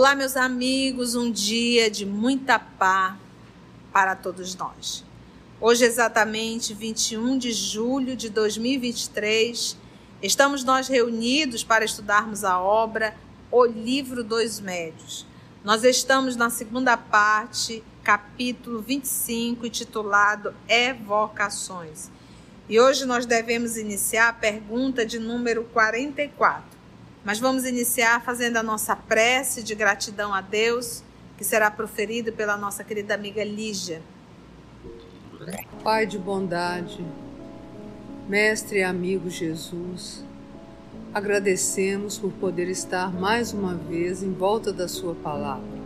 Olá, 0.00 0.14
meus 0.14 0.34
amigos, 0.34 1.14
um 1.14 1.30
dia 1.30 1.90
de 1.90 2.06
muita 2.06 2.58
paz 2.58 3.18
para 3.92 4.16
todos 4.16 4.54
nós. 4.54 5.04
Hoje, 5.60 5.84
exatamente 5.84 6.72
21 6.72 7.36
de 7.36 7.52
julho 7.52 8.16
de 8.16 8.30
2023, 8.30 9.76
estamos 10.22 10.64
nós 10.64 10.88
reunidos 10.88 11.62
para 11.62 11.84
estudarmos 11.84 12.44
a 12.44 12.58
obra 12.58 13.14
O 13.50 13.66
Livro 13.66 14.24
dos 14.24 14.58
Médios. 14.58 15.26
Nós 15.62 15.84
estamos 15.84 16.34
na 16.34 16.48
segunda 16.48 16.96
parte, 16.96 17.84
capítulo 18.02 18.80
25, 18.80 19.66
intitulado 19.66 20.54
Evocações. 20.66 22.10
E 22.70 22.80
hoje 22.80 23.04
nós 23.04 23.26
devemos 23.26 23.76
iniciar 23.76 24.30
a 24.30 24.32
pergunta 24.32 25.04
de 25.04 25.18
número 25.18 25.64
44. 25.64 26.79
Mas 27.24 27.38
vamos 27.38 27.64
iniciar 27.64 28.22
fazendo 28.22 28.56
a 28.56 28.62
nossa 28.62 28.96
prece 28.96 29.62
de 29.62 29.74
gratidão 29.74 30.32
a 30.32 30.40
Deus, 30.40 31.02
que 31.36 31.44
será 31.44 31.70
proferido 31.70 32.32
pela 32.32 32.56
nossa 32.56 32.82
querida 32.82 33.14
amiga 33.14 33.44
Lígia. 33.44 34.00
Pai 35.82 36.06
de 36.06 36.18
bondade, 36.18 37.04
Mestre 38.28 38.78
e 38.78 38.82
amigo 38.82 39.28
Jesus, 39.28 40.24
agradecemos 41.12 42.18
por 42.18 42.30
poder 42.32 42.68
estar 42.68 43.12
mais 43.12 43.52
uma 43.52 43.74
vez 43.74 44.22
em 44.22 44.32
volta 44.32 44.72
da 44.72 44.86
Sua 44.86 45.14
palavra. 45.14 45.80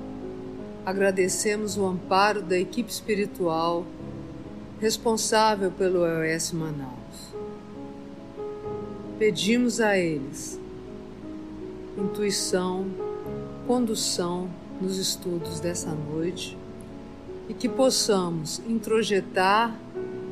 Agradecemos 0.84 1.76
o 1.76 1.86
amparo 1.86 2.42
da 2.42 2.58
equipe 2.58 2.90
espiritual 2.90 3.86
responsável 4.80 5.70
pelo 5.70 6.04
EOS 6.06 6.52
Manaus. 6.52 7.34
Pedimos 9.18 9.80
a 9.80 9.96
eles 9.96 10.60
intuição, 11.96 12.86
condução 13.66 14.48
nos 14.80 14.98
estudos 14.98 15.60
dessa 15.60 15.90
noite 15.90 16.56
e 17.48 17.54
que 17.54 17.68
possamos 17.68 18.60
introjetar 18.66 19.76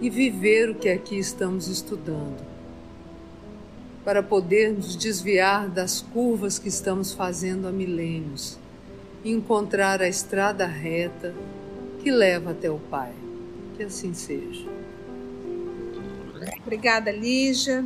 e 0.00 0.10
viver 0.10 0.70
o 0.70 0.74
que 0.74 0.88
aqui 0.88 1.18
estamos 1.18 1.68
estudando, 1.68 2.42
para 4.04 4.22
podermos 4.22 4.96
desviar 4.96 5.68
das 5.68 6.00
curvas 6.00 6.58
que 6.58 6.68
estamos 6.68 7.12
fazendo 7.12 7.68
há 7.68 7.70
milênios 7.70 8.58
e 9.22 9.30
encontrar 9.30 10.02
a 10.02 10.08
estrada 10.08 10.66
reta 10.66 11.32
que 12.02 12.10
leva 12.10 12.50
até 12.50 12.68
o 12.68 12.78
Pai. 12.78 13.12
Que 13.76 13.84
assim 13.84 14.12
seja. 14.12 14.66
Obrigada, 16.64 17.12
Lígia. 17.12 17.84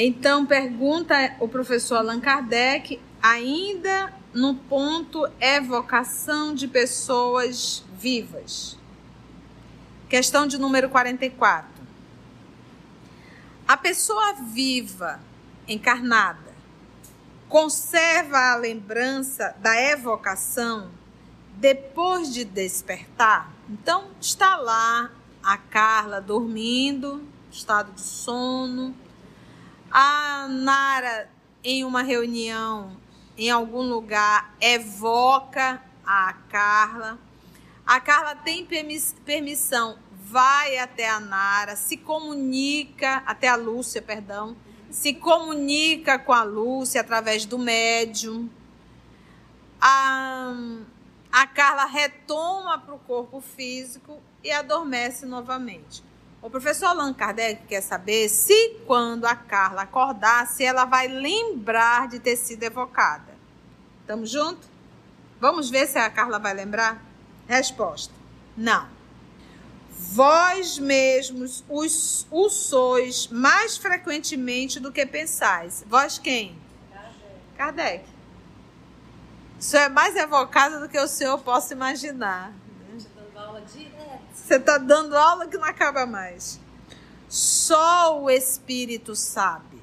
Então, 0.00 0.46
pergunta 0.46 1.34
o 1.40 1.48
professor 1.48 1.96
Allan 1.96 2.20
Kardec, 2.20 3.00
ainda 3.20 4.14
no 4.32 4.54
ponto 4.54 5.28
evocação 5.40 6.54
de 6.54 6.68
pessoas 6.68 7.82
vivas. 7.98 8.78
Questão 10.08 10.46
de 10.46 10.56
número 10.56 10.88
44. 10.88 11.68
A 13.66 13.76
pessoa 13.76 14.34
viva, 14.34 15.18
encarnada, 15.66 16.54
conserva 17.48 18.52
a 18.52 18.56
lembrança 18.56 19.52
da 19.58 19.82
evocação 19.82 20.92
depois 21.56 22.32
de 22.32 22.44
despertar? 22.44 23.52
Então, 23.68 24.12
está 24.20 24.54
lá 24.58 25.10
a 25.42 25.58
Carla 25.58 26.20
dormindo, 26.20 27.20
estado 27.50 27.90
de 27.92 28.00
sono, 28.00 28.94
a 29.90 30.46
Nara, 30.48 31.30
em 31.62 31.84
uma 31.84 32.02
reunião, 32.02 32.96
em 33.36 33.50
algum 33.50 33.82
lugar, 33.82 34.54
evoca 34.60 35.82
a 36.04 36.32
Carla. 36.48 37.18
A 37.86 38.00
Carla 38.00 38.34
tem 38.34 38.66
permissão, 39.24 39.98
vai 40.12 40.78
até 40.78 41.08
a 41.08 41.18
Nara, 41.20 41.76
se 41.76 41.96
comunica, 41.96 43.22
até 43.24 43.48
a 43.48 43.56
Lúcia, 43.56 44.02
perdão, 44.02 44.56
se 44.90 45.14
comunica 45.14 46.18
com 46.18 46.32
a 46.32 46.42
Lúcia 46.42 47.00
através 47.00 47.44
do 47.46 47.58
médium. 47.58 48.48
A, 49.80 50.54
a 51.32 51.46
Carla 51.46 51.84
retoma 51.84 52.78
para 52.78 52.94
o 52.94 52.98
corpo 52.98 53.40
físico 53.40 54.20
e 54.42 54.50
adormece 54.50 55.24
novamente. 55.24 56.02
O 56.40 56.48
professor 56.48 56.86
Allan 56.86 57.12
Kardec 57.12 57.66
quer 57.66 57.80
saber 57.80 58.28
se, 58.28 58.76
quando 58.86 59.24
a 59.24 59.34
Carla 59.34 59.82
acordar, 59.82 60.46
se 60.46 60.62
ela 60.62 60.84
vai 60.84 61.08
lembrar 61.08 62.06
de 62.08 62.20
ter 62.20 62.36
sido 62.36 62.62
evocada. 62.62 63.36
Estamos 64.02 64.30
juntos? 64.30 64.68
Vamos 65.40 65.68
ver 65.68 65.86
se 65.88 65.98
a 65.98 66.08
Carla 66.08 66.38
vai 66.38 66.54
lembrar? 66.54 67.02
Resposta: 67.48 68.14
Não. 68.56 68.88
Vós 69.90 70.78
mesmos 70.78 71.64
os, 71.68 72.24
o 72.30 72.48
sois 72.48 73.26
mais 73.26 73.76
frequentemente 73.76 74.78
do 74.78 74.92
que 74.92 75.04
pensais. 75.04 75.84
Vós 75.88 76.18
quem? 76.18 76.56
Kardec. 76.92 77.24
Kardec. 77.56 78.04
Isso 79.58 79.76
é 79.76 79.88
mais 79.88 80.14
evocado 80.14 80.78
do 80.78 80.88
que 80.88 80.98
o 80.98 81.08
senhor 81.08 81.38
possa 81.40 81.74
imaginar. 81.74 82.52
Né? 82.52 83.04
Dando 83.16 83.38
aula 83.38 83.60
de 83.62 83.90
você 84.48 84.56
está 84.56 84.78
dando 84.78 85.14
aula 85.14 85.46
que 85.46 85.58
não 85.58 85.64
acaba 85.64 86.06
mais. 86.06 86.58
Só 87.28 88.22
o 88.22 88.30
Espírito 88.30 89.14
sabe. 89.14 89.76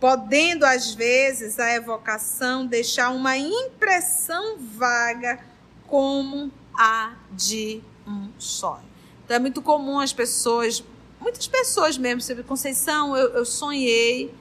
Podendo, 0.00 0.64
às 0.64 0.94
vezes, 0.94 1.58
a 1.58 1.70
evocação 1.74 2.66
deixar 2.66 3.10
uma 3.10 3.36
impressão 3.36 4.56
vaga 4.58 5.38
como 5.86 6.50
a 6.74 7.14
de 7.30 7.82
um 8.06 8.30
sonho. 8.38 8.84
Então, 9.24 9.36
é 9.36 9.38
muito 9.38 9.60
comum 9.60 10.00
as 10.00 10.12
pessoas, 10.12 10.82
muitas 11.20 11.46
pessoas 11.46 11.98
mesmo, 11.98 12.22
você 12.22 12.42
Conceição, 12.42 13.16
eu, 13.16 13.28
eu 13.34 13.44
sonhei 13.44 14.34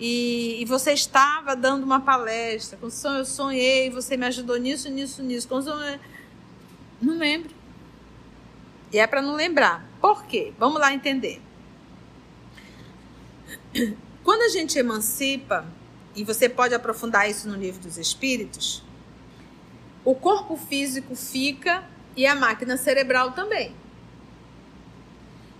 e, 0.00 0.62
e, 0.62 0.64
você 0.64 0.92
estava 0.92 1.54
dando 1.54 1.84
uma 1.84 2.00
palestra. 2.00 2.78
Conceição, 2.78 3.16
eu 3.16 3.24
sonhei, 3.24 3.90
você 3.90 4.16
me 4.16 4.26
ajudou 4.26 4.56
nisso, 4.56 4.88
nisso, 4.88 5.22
nisso. 5.22 5.48
Conceição, 5.48 5.98
não 7.02 7.18
lembro. 7.18 7.57
E 8.92 8.98
é 8.98 9.06
para 9.06 9.22
não 9.22 9.34
lembrar. 9.34 9.86
Por 10.00 10.24
quê? 10.24 10.52
Vamos 10.58 10.80
lá 10.80 10.92
entender. 10.92 11.40
Quando 14.24 14.42
a 14.42 14.48
gente 14.48 14.78
emancipa, 14.78 15.66
e 16.14 16.24
você 16.24 16.48
pode 16.48 16.74
aprofundar 16.74 17.30
isso 17.30 17.48
no 17.48 17.56
livro 17.56 17.80
dos 17.80 17.96
Espíritos, 17.96 18.82
o 20.04 20.14
corpo 20.14 20.56
físico 20.56 21.14
fica 21.14 21.84
e 22.16 22.26
a 22.26 22.34
máquina 22.34 22.76
cerebral 22.76 23.32
também. 23.32 23.74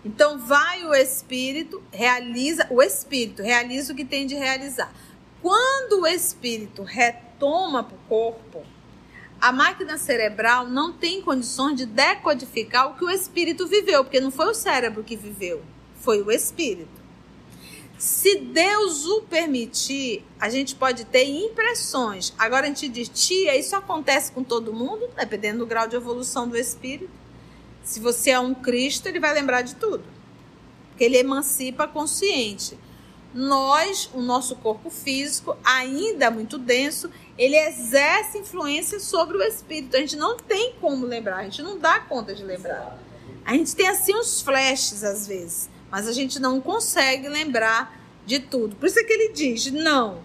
Então 0.04 0.38
vai 0.38 0.84
o 0.84 0.94
espírito, 0.94 1.82
realiza, 1.92 2.66
o 2.70 2.82
espírito 2.82 3.42
realiza 3.42 3.92
o 3.92 3.96
que 3.96 4.04
tem 4.04 4.26
de 4.26 4.34
realizar. 4.34 4.92
Quando 5.42 6.02
o 6.02 6.06
espírito 6.06 6.82
retoma 6.82 7.84
para 7.84 7.94
o 7.94 8.00
corpo, 8.08 8.64
a 9.40 9.52
máquina 9.52 9.96
cerebral 9.96 10.68
não 10.68 10.92
tem 10.92 11.22
condições 11.22 11.76
de 11.76 11.86
decodificar 11.86 12.90
o 12.90 12.94
que 12.94 13.04
o 13.04 13.10
espírito 13.10 13.66
viveu, 13.66 14.04
porque 14.04 14.20
não 14.20 14.30
foi 14.30 14.46
o 14.46 14.54
cérebro 14.54 15.04
que 15.04 15.16
viveu, 15.16 15.62
foi 16.00 16.20
o 16.22 16.30
espírito. 16.30 16.98
Se 17.98 18.36
Deus 18.36 19.06
o 19.06 19.22
permitir, 19.22 20.24
a 20.38 20.48
gente 20.48 20.76
pode 20.76 21.04
ter 21.04 21.24
impressões. 21.24 22.32
Agora 22.38 22.66
a 22.66 22.68
gente 22.68 22.88
diz, 22.88 23.08
tia, 23.08 23.56
isso 23.56 23.74
acontece 23.74 24.30
com 24.30 24.44
todo 24.44 24.72
mundo, 24.72 25.08
dependendo 25.16 25.58
do 25.58 25.66
grau 25.66 25.88
de 25.88 25.96
evolução 25.96 26.48
do 26.48 26.56
espírito. 26.56 27.10
Se 27.82 27.98
você 27.98 28.30
é 28.30 28.38
um 28.38 28.54
Cristo, 28.54 29.08
ele 29.08 29.18
vai 29.18 29.34
lembrar 29.34 29.62
de 29.62 29.74
tudo. 29.74 30.04
Porque 30.90 31.02
ele 31.02 31.16
emancipa 31.16 31.88
consciente. 31.88 32.78
Nós, 33.34 34.08
o 34.14 34.20
nosso 34.20 34.54
corpo 34.56 34.90
físico, 34.90 35.56
ainda 35.64 36.30
muito 36.30 36.56
denso, 36.56 37.10
ele 37.38 37.56
exerce 37.56 38.38
influência 38.38 38.98
sobre 38.98 39.36
o 39.36 39.42
espírito. 39.42 39.96
A 39.96 40.00
gente 40.00 40.16
não 40.16 40.36
tem 40.36 40.74
como 40.80 41.06
lembrar, 41.06 41.36
a 41.36 41.44
gente 41.44 41.62
não 41.62 41.78
dá 41.78 42.00
conta 42.00 42.34
de 42.34 42.42
lembrar. 42.42 42.98
A 43.44 43.52
gente 43.52 43.74
tem 43.76 43.88
assim 43.88 44.14
uns 44.14 44.42
flashes 44.42 45.04
às 45.04 45.26
vezes, 45.26 45.70
mas 45.90 46.08
a 46.08 46.12
gente 46.12 46.40
não 46.40 46.60
consegue 46.60 47.28
lembrar 47.28 47.96
de 48.26 48.40
tudo. 48.40 48.76
Por 48.76 48.86
isso 48.86 48.98
é 48.98 49.04
que 49.04 49.12
ele 49.12 49.32
diz: 49.32 49.70
não, 49.70 50.22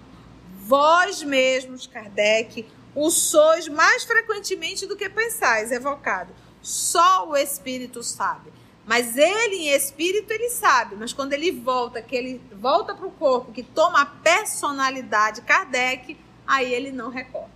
vós 0.58 1.22
mesmos, 1.22 1.86
Kardec, 1.86 2.66
o 2.96 3.10
sois 3.12 3.68
mais 3.68 4.04
frequentemente 4.04 4.88
do 4.88 4.98
que 4.98 5.08
pensais, 5.08 5.72
evocado. 5.72 6.34
Só 6.62 7.30
o 7.30 7.38
espírito 7.38 8.02
sabe. 8.02 8.52
Mas 8.86 9.16
ele 9.16 9.56
em 9.56 9.70
espírito 9.70 10.32
ele 10.32 10.50
sabe, 10.50 10.96
mas 10.98 11.14
quando 11.14 11.32
ele 11.32 11.52
volta, 11.52 12.02
que 12.02 12.16
ele 12.16 12.42
volta 12.52 12.94
para 12.94 13.08
o 13.08 13.12
corpo, 13.12 13.54
que 13.54 13.64
toma 13.64 14.02
a 14.02 14.06
personalidade 14.06 15.42
Kardec, 15.42 16.18
aí 16.48 16.74
ele 16.74 16.92
não 16.92 17.10
recorda. 17.10 17.52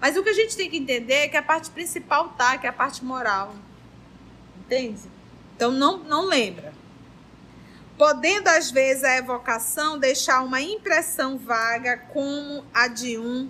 Mas 0.00 0.16
o 0.16 0.22
que 0.22 0.30
a 0.30 0.34
gente 0.34 0.56
tem 0.56 0.68
que 0.68 0.78
entender 0.78 1.14
é 1.14 1.28
que 1.28 1.36
a 1.36 1.42
parte 1.42 1.70
principal 1.70 2.30
tá, 2.30 2.58
que 2.58 2.66
é 2.66 2.70
a 2.70 2.72
parte 2.72 3.04
moral. 3.04 3.54
Entende? 4.58 5.02
Então 5.54 5.70
não, 5.70 5.98
não 5.98 6.26
lembra. 6.26 6.72
Podendo, 7.96 8.48
às 8.48 8.70
vezes, 8.70 9.04
a 9.04 9.16
evocação 9.16 9.98
deixar 9.98 10.42
uma 10.42 10.60
impressão 10.60 11.38
vaga 11.38 11.98
como 12.12 12.64
a 12.74 12.88
de 12.88 13.16
um 13.16 13.48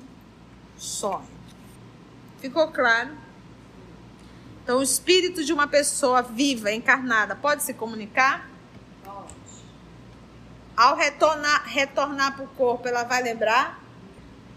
sonho. 0.77 1.27
Ficou 2.39 2.69
claro? 2.69 3.17
Então, 4.63 4.79
o 4.79 4.83
espírito 4.83 5.45
de 5.45 5.53
uma 5.53 5.67
pessoa 5.67 6.23
viva, 6.23 6.71
encarnada, 6.71 7.35
pode 7.35 7.63
se 7.63 7.73
comunicar? 7.73 8.49
Pode. 9.03 9.35
Ao 10.77 10.97
retornar, 10.97 11.65
retornar 11.67 12.37
para 12.37 12.45
o 12.45 12.49
corpo, 12.49 12.87
ela 12.87 13.05
vai 13.05 13.23
lembrar? 13.23 13.82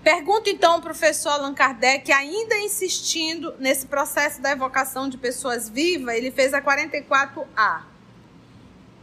Pergunta 0.06 0.52
então 0.52 0.74
ao 0.74 0.81
professor 0.81 1.30
Allan 1.30 1.56
Kardec, 1.56 2.12
ainda 2.12 2.56
insistindo 2.60 3.56
nesse 3.57 3.88
processo 3.88 4.40
da 4.40 4.52
evocação 4.52 5.10
de 5.10 5.18
pessoas 5.18 5.68
vivas, 5.68 6.13
ele 6.13 6.30
fez 6.30 6.54
a 6.54 6.62
44A. 6.62 7.81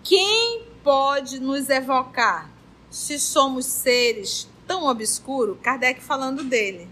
Quem 0.04 0.62
pode 0.84 1.40
nos 1.40 1.68
evocar 1.68 2.48
se 2.88 3.18
somos 3.18 3.66
seres 3.66 4.48
tão 4.64 4.86
obscuros? 4.86 5.58
Kardec 5.60 6.00
falando 6.00 6.44
dele. 6.44 6.88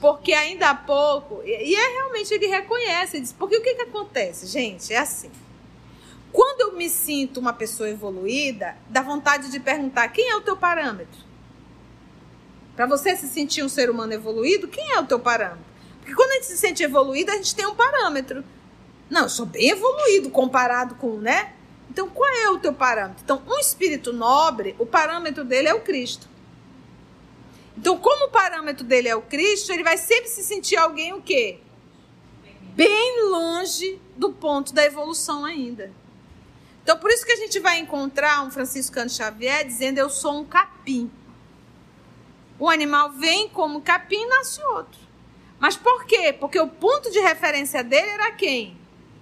Porque 0.00 0.32
ainda 0.32 0.70
há 0.70 0.74
pouco, 0.74 1.42
e 1.44 1.74
é 1.74 1.88
realmente 1.88 2.32
ele 2.32 2.46
reconhece, 2.46 3.18
ele 3.18 3.24
diz, 3.24 3.34
porque 3.34 3.58
o 3.58 3.62
que, 3.62 3.74
que 3.74 3.82
acontece, 3.82 4.46
gente? 4.46 4.94
É 4.94 4.98
assim. 4.98 5.30
Quando 6.32 6.62
eu 6.62 6.72
me 6.74 6.88
sinto 6.88 7.38
uma 7.38 7.52
pessoa 7.52 7.90
evoluída, 7.90 8.78
dá 8.88 9.02
vontade 9.02 9.50
de 9.50 9.60
perguntar: 9.60 10.08
quem 10.08 10.30
é 10.30 10.36
o 10.36 10.40
teu 10.40 10.56
parâmetro? 10.56 11.31
Para 12.74 12.86
você 12.86 13.16
se 13.16 13.28
sentir 13.28 13.62
um 13.62 13.68
ser 13.68 13.90
humano 13.90 14.12
evoluído, 14.12 14.68
quem 14.68 14.92
é 14.92 15.00
o 15.00 15.06
teu 15.06 15.20
parâmetro? 15.20 15.64
Porque 16.00 16.14
quando 16.14 16.30
a 16.30 16.34
gente 16.34 16.46
se 16.46 16.56
sente 16.56 16.82
evoluído, 16.82 17.30
a 17.30 17.36
gente 17.36 17.54
tem 17.54 17.66
um 17.66 17.74
parâmetro. 17.74 18.42
Não, 19.10 19.22
eu 19.22 19.28
sou 19.28 19.46
bem 19.46 19.70
evoluído 19.70 20.30
comparado 20.30 20.94
com, 20.94 21.18
né? 21.18 21.52
Então, 21.90 22.08
qual 22.08 22.30
é 22.30 22.50
o 22.50 22.58
teu 22.58 22.72
parâmetro? 22.72 23.22
Então, 23.22 23.42
um 23.46 23.58
espírito 23.58 24.12
nobre, 24.12 24.74
o 24.78 24.86
parâmetro 24.86 25.44
dele 25.44 25.68
é 25.68 25.74
o 25.74 25.80
Cristo. 25.80 26.26
Então, 27.76 27.98
como 27.98 28.26
o 28.26 28.30
parâmetro 28.30 28.84
dele 28.84 29.08
é 29.08 29.14
o 29.14 29.22
Cristo, 29.22 29.72
ele 29.72 29.82
vai 29.82 29.98
sempre 29.98 30.28
se 30.28 30.42
sentir 30.42 30.76
alguém 30.76 31.12
o 31.12 31.20
quê? 31.20 31.58
Bem 32.74 33.28
longe 33.28 34.00
do 34.16 34.32
ponto 34.32 34.72
da 34.72 34.84
evolução 34.84 35.44
ainda. 35.44 35.92
Então, 36.82 36.98
por 36.98 37.10
isso 37.10 37.24
que 37.24 37.32
a 37.32 37.36
gente 37.36 37.60
vai 37.60 37.78
encontrar 37.78 38.42
um 38.42 38.50
Franciscano 38.50 39.10
Xavier 39.10 39.66
dizendo: 39.66 39.98
Eu 39.98 40.08
sou 40.08 40.40
um 40.40 40.44
capim. 40.44 41.10
O 42.62 42.68
animal 42.68 43.10
vem 43.10 43.48
como 43.48 43.80
capim 43.80 44.22
e 44.22 44.28
nasce 44.28 44.62
outro. 44.62 45.00
Mas 45.58 45.76
por 45.76 46.04
quê? 46.04 46.32
Porque 46.32 46.60
o 46.60 46.68
ponto 46.68 47.10
de 47.10 47.18
referência 47.18 47.82
dele 47.82 48.10
era 48.10 48.30
quem? 48.30 48.76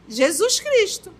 Jesus 0.07 0.61
Cristo. 0.61 1.11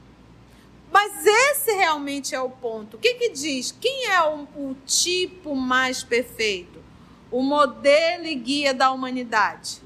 Mas 0.93 1.25
esse 1.25 1.73
realmente 1.73 2.35
é 2.35 2.41
o 2.43 2.51
ponto. 2.51 2.99
O 2.99 3.01
que, 3.01 3.15
que 3.15 3.31
diz? 3.31 3.73
Quem 3.73 4.05
é 4.05 4.23
o, 4.23 4.41
o 4.55 4.77
tipo 4.85 5.57
mais 5.57 6.05
perfeito? 6.05 6.79
O 7.31 7.43
modelo 7.43 8.27
e 8.27 8.35
guia 8.35 8.75
da 8.75 8.91
humanidade? 8.91 9.81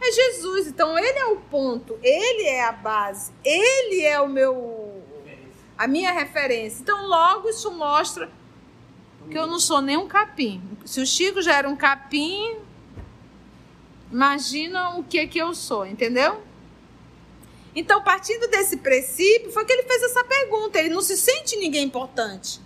É 0.00 0.10
Jesus. 0.10 0.68
Então 0.68 0.98
ele 0.98 1.18
é 1.18 1.26
o 1.26 1.36
ponto, 1.36 1.98
ele 2.02 2.44
é 2.44 2.64
a 2.64 2.72
base, 2.72 3.30
ele 3.44 4.06
é 4.06 4.18
o 4.18 4.26
meu 4.26 5.02
a 5.76 5.86
minha 5.86 6.12
referência. 6.12 6.80
Então 6.80 7.06
logo 7.06 7.46
isso 7.50 7.70
mostra 7.72 8.37
que 9.28 9.38
eu 9.38 9.46
não 9.46 9.60
sou 9.60 9.80
nem 9.80 9.96
um 9.96 10.08
capim. 10.08 10.62
Se 10.84 11.00
o 11.00 11.06
Chico 11.06 11.42
já 11.42 11.54
era 11.54 11.68
um 11.68 11.76
capim, 11.76 12.56
imagina 14.10 14.96
o 14.96 15.04
que 15.04 15.26
que 15.26 15.38
eu 15.38 15.54
sou, 15.54 15.86
entendeu? 15.86 16.42
Então, 17.74 18.02
partindo 18.02 18.48
desse 18.48 18.78
princípio, 18.78 19.52
foi 19.52 19.64
que 19.64 19.72
ele 19.72 19.84
fez 19.84 20.02
essa 20.02 20.24
pergunta. 20.24 20.78
Ele 20.78 20.88
não 20.88 21.02
se 21.02 21.16
sente 21.16 21.56
ninguém 21.56 21.84
importante. 21.84 22.60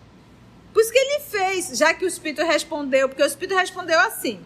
Por 0.72 0.80
isso 0.80 0.90
que 0.90 0.98
ele 0.98 1.20
fez, 1.20 1.76
já 1.76 1.92
que 1.92 2.04
o 2.04 2.08
Espírito 2.08 2.42
respondeu, 2.42 3.08
porque 3.08 3.22
o 3.22 3.26
Espírito 3.26 3.56
respondeu 3.56 3.98
assim. 4.00 4.40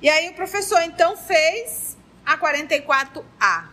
E 0.00 0.08
aí 0.08 0.30
o 0.30 0.34
professor 0.34 0.80
então 0.82 1.16
fez 1.16 1.96
a 2.24 2.38
44A. 2.38 3.68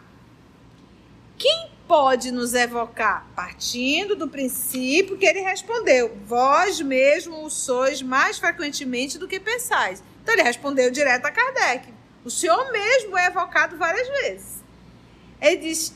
Quem 1.37 1.72
pode 1.87 2.31
nos 2.31 2.53
evocar? 2.53 3.25
Partindo 3.35 4.15
do 4.15 4.27
princípio 4.27 5.17
que 5.17 5.25
ele 5.25 5.41
respondeu: 5.41 6.17
Vós 6.25 6.81
mesmo 6.81 7.45
o 7.45 7.49
sois 7.49 8.01
mais 8.01 8.37
frequentemente 8.37 9.17
do 9.17 9.27
que 9.27 9.39
pensais. 9.39 10.03
Então 10.21 10.33
ele 10.33 10.43
respondeu 10.43 10.89
direto 10.91 11.25
a 11.25 11.31
Kardec: 11.31 11.93
O 12.23 12.29
senhor 12.29 12.71
mesmo 12.71 13.17
é 13.17 13.27
evocado 13.27 13.77
várias 13.77 14.07
vezes. 14.07 14.63
Ele 15.41 15.57
diz: 15.57 15.93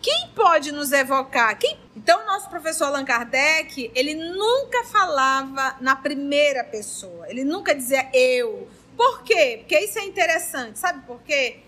Quem 0.00 0.28
pode 0.34 0.72
nos 0.72 0.92
evocar? 0.92 1.56
Quem? 1.58 1.78
Então, 1.96 2.24
nosso 2.26 2.48
professor 2.48 2.86
Allan 2.86 3.04
Kardec, 3.04 3.90
ele 3.94 4.14
nunca 4.14 4.84
falava 4.84 5.76
na 5.80 5.96
primeira 5.96 6.64
pessoa, 6.64 7.28
ele 7.28 7.44
nunca 7.44 7.74
dizia 7.74 8.08
eu. 8.12 8.68
Por 8.96 9.22
quê? 9.22 9.58
Porque 9.60 9.78
isso 9.78 9.98
é 9.98 10.04
interessante, 10.04 10.78
sabe 10.78 11.06
por 11.06 11.20
quê? 11.22 11.60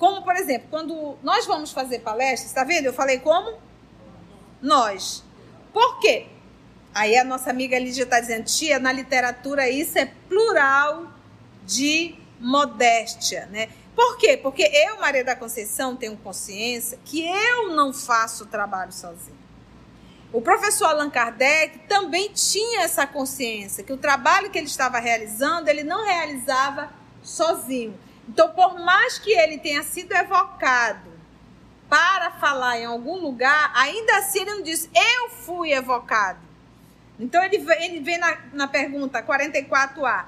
Como, 0.00 0.22
por 0.22 0.34
exemplo, 0.34 0.66
quando 0.70 1.18
nós 1.22 1.46
vamos 1.46 1.72
fazer 1.72 1.98
palestras, 1.98 2.46
está 2.46 2.64
vendo? 2.64 2.86
Eu 2.86 2.92
falei 2.94 3.18
como? 3.18 3.60
Nós. 4.62 5.22
Por 5.74 6.00
quê? 6.00 6.26
Aí 6.94 7.18
a 7.18 7.22
nossa 7.22 7.50
amiga 7.50 7.78
Lídia 7.78 8.04
está 8.04 8.18
dizendo, 8.18 8.46
tia, 8.46 8.78
na 8.78 8.90
literatura 8.92 9.68
isso 9.68 9.98
é 9.98 10.06
plural 10.26 11.06
de 11.66 12.14
modéstia, 12.40 13.44
né? 13.52 13.68
Por 13.94 14.16
quê? 14.16 14.38
Porque 14.38 14.62
eu, 14.62 14.98
Maria 14.98 15.22
da 15.22 15.36
Conceição, 15.36 15.94
tenho 15.94 16.16
consciência 16.16 16.98
que 17.04 17.28
eu 17.28 17.68
não 17.68 17.92
faço 17.92 18.46
trabalho 18.46 18.94
sozinho. 18.94 19.38
O 20.32 20.40
professor 20.40 20.86
Allan 20.86 21.10
Kardec 21.10 21.80
também 21.80 22.32
tinha 22.32 22.84
essa 22.84 23.06
consciência 23.06 23.84
que 23.84 23.92
o 23.92 23.98
trabalho 23.98 24.48
que 24.48 24.56
ele 24.56 24.66
estava 24.66 24.98
realizando, 24.98 25.68
ele 25.68 25.84
não 25.84 26.06
realizava 26.06 26.90
sozinho. 27.22 27.94
Então, 28.30 28.48
por 28.50 28.78
mais 28.78 29.18
que 29.18 29.32
ele 29.32 29.58
tenha 29.58 29.82
sido 29.82 30.12
evocado 30.12 31.10
para 31.88 32.30
falar 32.30 32.78
em 32.78 32.84
algum 32.84 33.16
lugar, 33.16 33.72
ainda 33.74 34.18
assim 34.18 34.42
ele 34.42 34.50
não 34.52 34.62
disse, 34.62 34.88
eu 34.94 35.30
fui 35.30 35.72
evocado. 35.72 36.38
Então, 37.18 37.42
ele, 37.42 37.56
ele 37.56 37.98
vem 37.98 38.18
na, 38.18 38.38
na 38.52 38.68
pergunta 38.68 39.20
44A. 39.20 40.26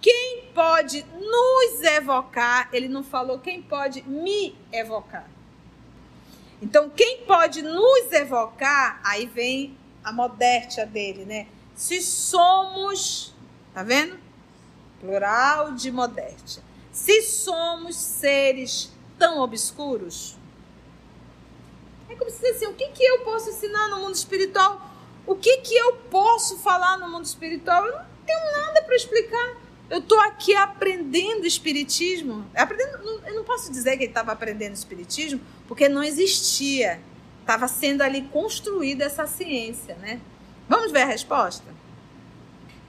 Quem 0.00 0.50
pode 0.52 1.06
nos 1.16 1.80
evocar? 1.82 2.68
Ele 2.72 2.88
não 2.88 3.04
falou 3.04 3.38
quem 3.38 3.62
pode 3.62 4.02
me 4.02 4.58
evocar. 4.72 5.26
Então, 6.60 6.90
quem 6.90 7.18
pode 7.24 7.62
nos 7.62 8.10
evocar? 8.10 9.00
Aí 9.04 9.26
vem 9.26 9.78
a 10.02 10.10
modéstia 10.10 10.84
dele, 10.84 11.24
né? 11.24 11.46
Se 11.76 12.02
somos, 12.02 13.32
tá 13.72 13.84
vendo? 13.84 14.18
Plural 15.00 15.70
de 15.74 15.92
modéstia 15.92 16.64
se 16.94 17.22
somos 17.22 17.96
seres 17.96 18.90
tão 19.18 19.40
obscuros? 19.40 20.36
É 22.08 22.14
como 22.14 22.30
se 22.30 22.36
dizer 22.36 22.50
assim, 22.50 22.66
o 22.66 22.74
que, 22.74 22.86
que 22.90 23.02
eu 23.02 23.18
posso 23.20 23.50
ensinar 23.50 23.88
no 23.88 23.98
mundo 23.98 24.14
espiritual? 24.14 24.80
O 25.26 25.34
que, 25.34 25.56
que 25.58 25.74
eu 25.74 25.96
posso 26.08 26.56
falar 26.58 26.96
no 26.98 27.10
mundo 27.10 27.24
espiritual? 27.24 27.84
Eu 27.84 27.92
não 27.98 28.04
tenho 28.24 28.52
nada 28.58 28.82
para 28.82 28.94
explicar. 28.94 29.56
Eu 29.90 29.98
estou 29.98 30.20
aqui 30.20 30.54
aprendendo 30.54 31.44
espiritismo. 31.44 32.46
Aprendendo, 32.54 33.22
eu 33.26 33.34
não 33.34 33.44
posso 33.44 33.72
dizer 33.72 33.96
que 33.96 34.04
ele 34.04 34.10
estava 34.10 34.30
aprendendo 34.30 34.74
espiritismo, 34.74 35.40
porque 35.66 35.88
não 35.88 36.02
existia. 36.02 37.00
Estava 37.40 37.66
sendo 37.66 38.02
ali 38.02 38.22
construída 38.28 39.04
essa 39.04 39.26
ciência, 39.26 39.96
né? 39.96 40.20
Vamos 40.68 40.92
ver 40.92 41.02
a 41.02 41.06
resposta? 41.06 41.74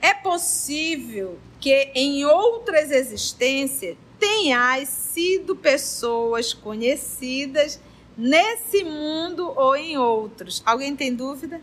É 0.00 0.14
possível 0.14 1.38
que 1.60 1.90
em 1.94 2.24
outras 2.24 2.90
existências 2.90 3.96
tenhais 4.18 4.88
sido 4.88 5.54
pessoas 5.56 6.52
conhecidas 6.52 7.80
nesse 8.16 8.82
mundo 8.84 9.52
ou 9.56 9.76
em 9.76 9.96
outros. 9.96 10.62
Alguém 10.64 10.96
tem 10.96 11.14
dúvida? 11.14 11.60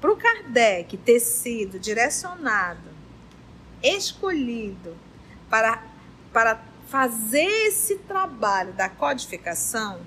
Para 0.00 0.12
o 0.12 0.16
Kardec 0.16 0.96
ter 0.98 1.20
sido 1.20 1.78
direcionado, 1.78 2.90
escolhido 3.82 4.96
para, 5.48 5.82
para 6.32 6.62
fazer 6.88 7.48
esse 7.66 7.96
trabalho 7.98 8.72
da 8.72 8.88
codificação, 8.88 10.00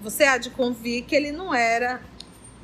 você 0.00 0.24
há 0.24 0.38
de 0.38 0.50
convir 0.50 1.04
que 1.04 1.14
ele 1.14 1.32
não 1.32 1.54
era 1.54 2.02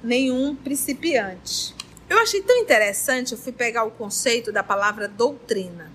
nenhum 0.03 0.55
principiante. 0.55 1.75
Eu 2.13 2.19
achei 2.19 2.43
tão 2.43 2.59
interessante, 2.59 3.33
eu 3.33 3.39
fui 3.39 3.53
pegar 3.53 3.85
o 3.85 3.91
conceito 3.91 4.53
da 4.53 4.63
palavra 4.63 5.09
doutrina. 5.09 5.91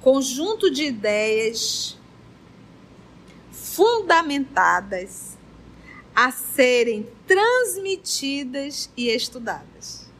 Conjunto 0.00 0.68
de 0.68 0.86
ideias 0.86 1.96
fundamentadas 3.52 5.38
a 6.16 6.32
serem 6.32 7.08
transmitidas 7.28 8.90
e 8.96 9.08
estudadas. 9.08 10.10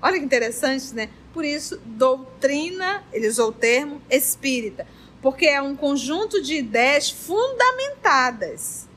Olha 0.00 0.18
que 0.18 0.24
interessante, 0.24 0.94
né? 0.94 1.10
Por 1.34 1.44
isso, 1.44 1.78
doutrina, 1.84 3.04
ele 3.12 3.28
usou 3.28 3.50
o 3.50 3.52
termo 3.52 4.00
espírita, 4.08 4.86
porque 5.20 5.44
é 5.44 5.60
um 5.60 5.76
conjunto 5.76 6.40
de 6.40 6.54
ideias 6.54 7.10
fundamentadas 7.10 8.88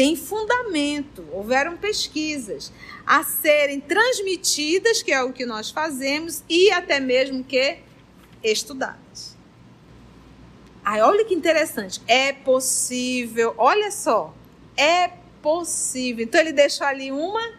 tem 0.00 0.16
fundamento, 0.16 1.26
houveram 1.30 1.76
pesquisas 1.76 2.72
a 3.10 3.24
serem 3.24 3.80
transmitidas, 3.80 5.02
que 5.02 5.10
é 5.10 5.20
o 5.20 5.32
que 5.32 5.44
nós 5.44 5.68
fazemos, 5.68 6.44
e 6.48 6.70
até 6.70 7.00
mesmo 7.00 7.42
que 7.42 7.78
estudadas. 8.40 9.36
Aí, 10.84 11.00
olha 11.00 11.24
que 11.24 11.34
interessante. 11.34 12.00
É 12.06 12.32
possível, 12.32 13.52
olha 13.58 13.90
só, 13.90 14.32
é 14.76 15.08
possível. 15.42 16.24
Então, 16.24 16.40
ele 16.40 16.52
deixou 16.52 16.86
ali 16.86 17.10
uma 17.10 17.52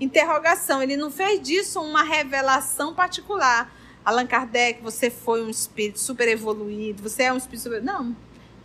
interrogação, 0.00 0.82
ele 0.82 0.96
não 0.96 1.10
fez 1.10 1.42
disso 1.42 1.82
uma 1.82 2.02
revelação 2.02 2.94
particular. 2.94 3.70
Allan 4.02 4.26
Kardec, 4.26 4.82
você 4.82 5.10
foi 5.10 5.42
um 5.42 5.50
espírito 5.50 5.98
super 5.98 6.26
evoluído, 6.28 7.02
você 7.02 7.24
é 7.24 7.32
um 7.32 7.36
espírito 7.36 7.64
super. 7.64 7.82
Não. 7.82 8.16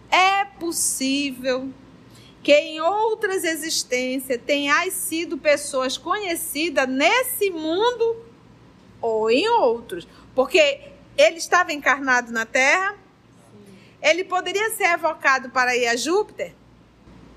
É 0.10 0.46
possível 0.46 1.70
que 2.43 2.53
em 2.53 2.81
outras 2.81 3.45
existências 3.45 4.39
tenhais 4.45 4.93
sido 4.93 5.38
pessoas 5.38 5.97
conhecidas 5.97 6.88
nesse 6.89 7.50
mundo 7.50 8.17
ou 9.01 9.31
em 9.31 9.47
outros. 9.47 10.05
Porque 10.35 10.81
ele 11.17 11.38
estava 11.38 11.71
encarnado 11.71 12.33
na 12.33 12.45
Terra, 12.45 12.97
ele 14.01 14.25
poderia 14.25 14.71
ser 14.71 14.89
evocado 14.89 15.50
para 15.51 15.75
ir 15.77 15.88
a 15.88 15.95
Júpiter? 15.95 16.53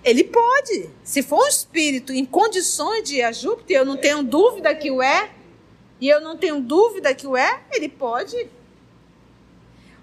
Ele 0.03 0.25
pode. 0.25 0.91
Se 1.05 1.23
for 1.23 1.45
um 1.45 1.49
espírito 1.49 2.13
em 2.13 2.25
condições 2.25 3.05
de 3.05 3.17
ir 3.17 3.23
a 3.23 3.31
Júpiter, 3.31 3.79
eu 3.79 3.85
não 3.85 3.97
tenho 3.97 4.25
dúvida 4.25 4.75
que 4.75 4.91
o 4.91 5.01
é, 5.01 5.31
e 6.01 6.09
eu 6.09 6.21
não 6.21 6.37
tenho 6.37 6.61
dúvida 6.61 7.15
que 7.15 7.27
o 7.27 7.37
é, 7.37 7.63
ele 7.73 7.89
pode. 7.89 8.49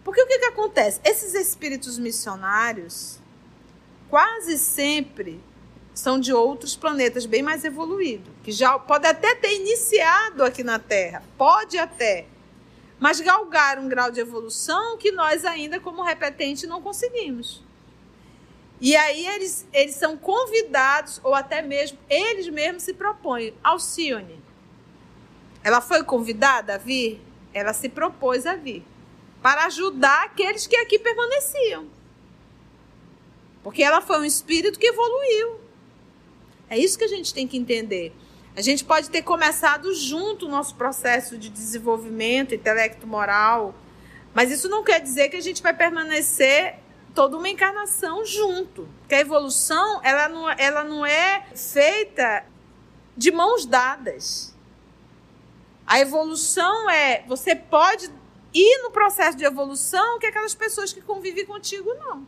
Porque 0.04 0.22
o 0.22 0.28
que, 0.28 0.40
que 0.40 0.46
acontece? 0.46 1.00
Esses 1.04 1.34
espíritos 1.34 1.98
missionários, 1.98 3.20
quase 4.14 4.60
sempre 4.60 5.42
são 5.92 6.20
de 6.20 6.32
outros 6.32 6.76
planetas 6.76 7.26
bem 7.26 7.42
mais 7.42 7.66
evoluídos, 7.66 8.32
que 8.44 8.52
já 8.52 8.78
pode 8.78 9.08
até 9.08 9.34
ter 9.34 9.56
iniciado 9.56 10.44
aqui 10.44 10.64
na 10.64 10.78
Terra, 10.78 11.24
pode 11.36 11.80
até, 11.80 12.28
mas 13.00 13.20
galgar 13.20 13.80
um 13.80 13.90
grau 13.90 14.12
de 14.12 14.20
evolução 14.20 15.00
que 15.00 15.12
nós 15.12 15.44
ainda 15.44 15.80
como 15.80 16.04
repetente 16.04 16.68
não 16.68 16.80
conseguimos. 16.80 17.64
E 18.80 18.96
aí 18.96 19.26
eles, 19.26 19.66
eles 19.74 19.96
são 19.96 20.16
convidados, 20.16 21.20
ou 21.24 21.34
até 21.34 21.64
mesmo 21.64 21.98
eles 22.08 22.48
mesmos 22.50 22.84
se 22.84 22.94
propõem. 22.94 23.56
Alcione, 23.64 24.40
ela 25.64 25.82
foi 25.82 26.04
convidada 26.04 26.76
a 26.76 26.78
vir? 26.78 27.20
Ela 27.52 27.74
se 27.74 27.90
propôs 27.90 28.46
a 28.46 28.56
vir 28.56 28.86
para 29.42 29.66
ajudar 29.66 30.26
aqueles 30.26 30.68
que 30.68 30.76
aqui 30.76 31.00
permaneciam. 31.00 31.93
Porque 33.64 33.82
ela 33.82 34.02
foi 34.02 34.20
um 34.20 34.26
espírito 34.26 34.78
que 34.78 34.88
evoluiu. 34.88 35.60
É 36.70 36.78
isso 36.78 36.98
que 36.98 37.06
a 37.06 37.08
gente 37.08 37.34
tem 37.34 37.48
que 37.48 37.58
entender. 37.58 38.14
A 38.56 38.62
gente 38.62 38.84
pode 38.84 39.10
ter 39.10 39.24
começado 39.24 39.94
junto 39.96 40.46
o 40.46 40.50
nosso 40.50 40.76
processo 40.76 41.38
de 41.38 41.50
desenvolvimento 41.50 42.54
intelecto-moral, 42.54 43.74
mas 44.34 44.52
isso 44.52 44.70
não 44.70 44.84
quer 44.84 45.00
dizer 45.00 45.30
que 45.30 45.38
a 45.38 45.42
gente 45.42 45.62
vai 45.64 45.74
permanecer 45.74 46.76
toda 47.16 47.38
uma 47.38 47.50
encarnação 47.50 48.26
junto. 48.26 48.88
Porque 49.00 49.16
a 49.16 49.20
evolução, 49.20 50.02
ela 50.04 50.30
não, 50.30 50.50
ela 50.52 50.84
não 50.84 51.06
é 51.06 51.46
feita 51.56 52.44
de 53.16 53.32
mãos 53.32 53.66
dadas. 53.66 54.54
A 55.86 56.00
evolução 56.00 56.90
é, 56.90 57.24
você 57.28 57.56
pode 57.56 58.10
ir 58.54 58.84
no 58.84 58.92
processo 58.92 59.38
de 59.38 59.44
evolução 59.44 60.20
que 60.20 60.28
aquelas 60.28 60.54
pessoas 60.54 60.94
que 60.94 61.02
convivem 61.02 61.46
contigo 61.46 61.94
não. 61.96 62.26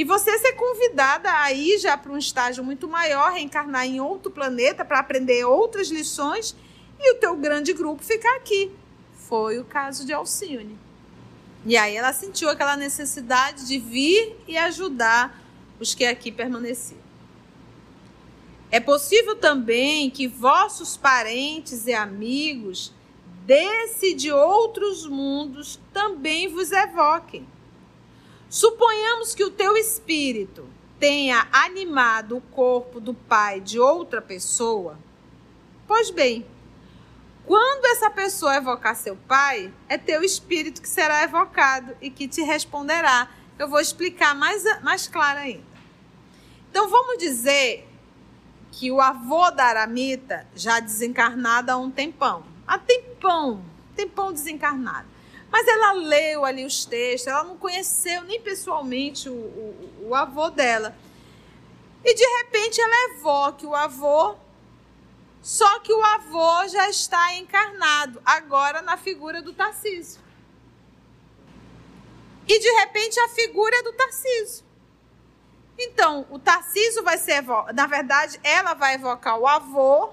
E 0.00 0.04
você 0.04 0.38
ser 0.38 0.54
convidada 0.54 1.30
a 1.30 1.52
ir 1.52 1.78
já 1.78 1.94
para 1.94 2.10
um 2.10 2.16
estágio 2.16 2.64
muito 2.64 2.88
maior, 2.88 3.32
reencarnar 3.32 3.84
em 3.84 4.00
outro 4.00 4.30
planeta 4.30 4.82
para 4.82 4.98
aprender 4.98 5.44
outras 5.44 5.90
lições 5.90 6.56
e 6.98 7.12
o 7.12 7.16
teu 7.16 7.36
grande 7.36 7.74
grupo 7.74 8.02
ficar 8.02 8.34
aqui. 8.36 8.72
Foi 9.28 9.58
o 9.58 9.64
caso 9.64 10.06
de 10.06 10.14
Alcione. 10.14 10.78
E 11.66 11.76
aí 11.76 11.94
ela 11.96 12.14
sentiu 12.14 12.48
aquela 12.48 12.78
necessidade 12.78 13.68
de 13.68 13.78
vir 13.78 14.38
e 14.48 14.56
ajudar 14.56 15.38
os 15.78 15.94
que 15.94 16.06
aqui 16.06 16.32
permaneciam. 16.32 16.98
É 18.70 18.80
possível 18.80 19.36
também 19.36 20.08
que 20.08 20.26
vossos 20.26 20.96
parentes 20.96 21.86
e 21.86 21.92
amigos 21.92 22.90
desse 23.44 24.14
de 24.14 24.32
outros 24.32 25.06
mundos 25.06 25.78
também 25.92 26.48
vos 26.48 26.72
evoquem 26.72 27.46
Suponhamos 28.50 29.32
que 29.32 29.44
o 29.44 29.50
teu 29.50 29.76
espírito 29.76 30.68
tenha 30.98 31.46
animado 31.52 32.36
o 32.36 32.40
corpo 32.40 32.98
do 32.98 33.14
pai 33.14 33.60
de 33.60 33.78
outra 33.78 34.20
pessoa. 34.20 34.98
Pois 35.86 36.10
bem, 36.10 36.44
quando 37.46 37.84
essa 37.86 38.10
pessoa 38.10 38.56
evocar 38.56 38.96
seu 38.96 39.14
pai, 39.14 39.72
é 39.88 39.96
teu 39.96 40.24
espírito 40.24 40.82
que 40.82 40.88
será 40.88 41.22
evocado 41.22 41.96
e 42.00 42.10
que 42.10 42.26
te 42.26 42.42
responderá. 42.42 43.30
Eu 43.56 43.68
vou 43.68 43.78
explicar 43.78 44.34
mais, 44.34 44.64
mais 44.82 45.06
claro 45.06 45.38
ainda. 45.38 45.62
Então 46.70 46.88
vamos 46.88 47.18
dizer 47.18 47.88
que 48.72 48.90
o 48.90 49.00
avô 49.00 49.48
da 49.52 49.66
Aramita, 49.66 50.44
já 50.56 50.80
desencarnado 50.80 51.70
há 51.70 51.76
um 51.76 51.90
tempão, 51.90 52.44
há 52.66 52.78
tempão, 52.78 53.64
tempão 53.94 54.32
desencarnado. 54.32 55.09
Mas 55.50 55.66
ela 55.66 55.92
leu 55.92 56.44
ali 56.44 56.64
os 56.64 56.84
textos, 56.84 57.26
ela 57.26 57.44
não 57.44 57.56
conheceu 57.56 58.22
nem 58.22 58.40
pessoalmente 58.40 59.28
o, 59.28 59.32
o, 59.32 60.08
o 60.08 60.14
avô 60.14 60.48
dela. 60.50 60.96
E 62.04 62.14
de 62.14 62.24
repente 62.38 62.80
ela 62.80 63.14
evoca 63.14 63.66
o 63.66 63.74
avô, 63.74 64.36
só 65.42 65.80
que 65.80 65.92
o 65.92 66.02
avô 66.02 66.68
já 66.68 66.88
está 66.88 67.34
encarnado, 67.34 68.22
agora 68.24 68.80
na 68.80 68.96
figura 68.96 69.42
do 69.42 69.52
Tarcísio. 69.52 70.20
E 72.46 72.58
de 72.58 72.70
repente 72.80 73.18
a 73.20 73.28
figura 73.28 73.76
é 73.76 73.82
do 73.82 73.92
Tarcísio. 73.92 74.64
Então, 75.78 76.26
o 76.30 76.38
Tarcísio 76.38 77.02
vai 77.02 77.16
ser, 77.16 77.42
na 77.74 77.86
verdade, 77.86 78.38
ela 78.42 78.74
vai 78.74 78.94
evocar 78.94 79.38
o 79.38 79.46
avô, 79.46 80.10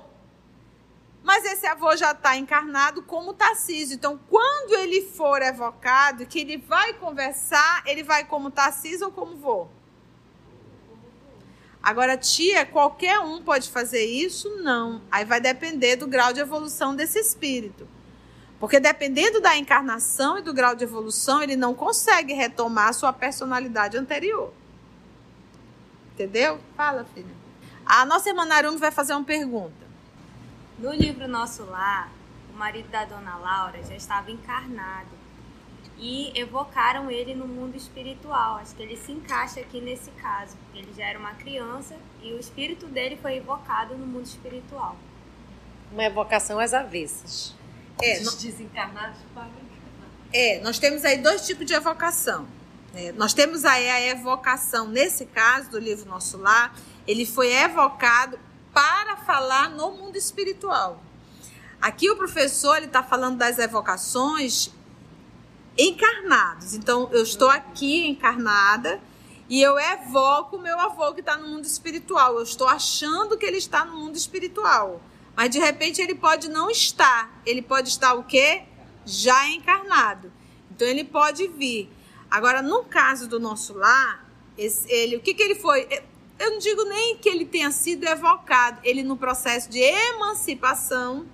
mas 1.27 1.43
esse 1.43 1.67
avô 1.67 1.93
já 1.97 2.11
está 2.13 2.37
encarnado 2.37 3.01
como 3.01 3.33
Tarcísio. 3.33 3.95
Então, 3.95 4.17
quando 4.29 4.75
ele 4.75 5.01
for 5.01 5.41
evocado, 5.41 6.25
que 6.25 6.39
ele 6.39 6.55
vai 6.55 6.93
conversar, 6.93 7.83
ele 7.85 8.01
vai 8.01 8.23
como 8.23 8.49
Tarcísio 8.49 9.07
ou 9.07 9.11
como 9.11 9.35
vô? 9.35 9.67
Agora, 11.83 12.15
tia, 12.15 12.65
qualquer 12.65 13.19
um 13.19 13.43
pode 13.43 13.69
fazer 13.69 14.05
isso? 14.05 14.49
Não. 14.63 15.01
Aí 15.11 15.25
vai 15.25 15.41
depender 15.41 15.97
do 15.97 16.07
grau 16.07 16.31
de 16.31 16.39
evolução 16.39 16.95
desse 16.95 17.19
espírito. 17.19 17.85
Porque 18.57 18.79
dependendo 18.79 19.41
da 19.41 19.57
encarnação 19.57 20.37
e 20.37 20.41
do 20.41 20.53
grau 20.53 20.75
de 20.75 20.85
evolução, 20.85 21.43
ele 21.43 21.57
não 21.57 21.73
consegue 21.73 22.31
retomar 22.31 22.87
a 22.87 22.93
sua 22.93 23.11
personalidade 23.11 23.97
anterior. 23.97 24.53
Entendeu? 26.13 26.57
Fala, 26.77 27.05
filha. 27.13 27.35
A 27.85 28.05
nossa 28.05 28.29
irmã 28.29 28.45
Narumi 28.45 28.77
vai 28.77 28.91
fazer 28.91 29.11
uma 29.11 29.25
pergunta. 29.25 29.86
No 30.77 30.93
livro 30.93 31.27
Nosso 31.27 31.65
Lar, 31.65 32.11
o 32.53 32.57
marido 32.57 32.87
da 32.89 33.03
dona 33.03 33.35
Laura 33.37 33.81
já 33.83 33.95
estava 33.95 34.29
encarnado 34.29 35.09
e 35.97 36.31
evocaram 36.39 37.09
ele 37.09 37.33
no 37.33 37.47
mundo 37.47 37.75
espiritual. 37.75 38.57
Acho 38.57 38.75
que 38.75 38.83
ele 38.83 38.95
se 38.95 39.11
encaixa 39.11 39.59
aqui 39.59 39.81
nesse 39.81 40.11
caso. 40.11 40.55
Ele 40.75 40.93
já 40.95 41.05
era 41.05 41.17
uma 41.17 41.33
criança 41.33 41.95
e 42.21 42.31
o 42.31 42.39
espírito 42.39 42.85
dele 42.85 43.17
foi 43.19 43.37
evocado 43.37 43.97
no 43.97 44.05
mundo 44.05 44.25
espiritual. 44.25 44.95
Uma 45.91 46.03
evocação 46.03 46.59
às 46.59 46.75
avessas. 46.75 47.55
É, 47.99 48.19
Dos 48.19 48.35
desencarnados 48.35 49.17
para 49.33 49.47
É, 50.31 50.59
nós 50.59 50.77
temos 50.77 51.03
aí 51.03 51.17
dois 51.17 51.47
tipos 51.47 51.65
de 51.65 51.73
evocação. 51.73 52.47
É, 52.93 53.11
nós 53.13 53.33
temos 53.33 53.65
aí 53.65 53.89
a 53.89 54.01
evocação, 54.09 54.87
nesse 54.87 55.25
caso 55.25 55.71
do 55.71 55.79
livro 55.79 56.07
Nosso 56.07 56.37
Lar, 56.37 56.75
ele 57.07 57.25
foi 57.25 57.51
evocado 57.51 58.37
para 58.77 59.17
falar 59.17 59.71
no 59.71 59.89
mundo 59.89 60.17
espiritual. 60.17 61.01
Aqui 61.81 62.11
o 62.11 62.15
professor 62.15 62.83
está 62.83 63.01
falando 63.01 63.35
das 63.35 63.57
evocações 63.57 64.69
encarnados. 65.75 66.75
Então 66.75 67.09
eu 67.11 67.23
estou 67.23 67.49
aqui 67.49 68.05
encarnada 68.05 69.01
e 69.49 69.59
eu 69.63 69.79
evoco 69.79 70.57
o 70.57 70.61
meu 70.61 70.79
avô 70.79 71.11
que 71.15 71.21
está 71.21 71.35
no 71.35 71.47
mundo 71.47 71.65
espiritual. 71.65 72.35
Eu 72.35 72.43
estou 72.43 72.67
achando 72.67 73.35
que 73.35 73.47
ele 73.47 73.57
está 73.57 73.83
no 73.83 73.97
mundo 73.97 74.15
espiritual, 74.15 75.01
mas 75.35 75.49
de 75.49 75.57
repente 75.57 75.99
ele 75.99 76.13
pode 76.13 76.47
não 76.47 76.69
estar. 76.69 77.41
Ele 77.47 77.63
pode 77.63 77.89
estar 77.89 78.13
o 78.13 78.25
quê? 78.25 78.61
Já 79.03 79.49
encarnado. 79.49 80.31
Então 80.69 80.87
ele 80.87 81.03
pode 81.03 81.47
vir. 81.47 81.91
Agora 82.29 82.61
no 82.61 82.83
caso 82.83 83.27
do 83.27 83.39
nosso 83.39 83.73
lar, 83.73 84.23
esse, 84.55 84.87
ele, 84.87 85.15
o 85.15 85.19
que 85.19 85.33
que 85.33 85.41
ele 85.41 85.55
foi? 85.55 85.87
Eu 86.39 86.51
não 86.51 86.59
digo 86.59 86.83
nem 86.85 87.17
que 87.17 87.29
ele 87.29 87.45
tenha 87.45 87.71
sido 87.71 88.05
evocado, 88.05 88.79
ele 88.83 89.03
no 89.03 89.17
processo 89.17 89.69
de 89.69 89.79
emancipação, 89.79 91.25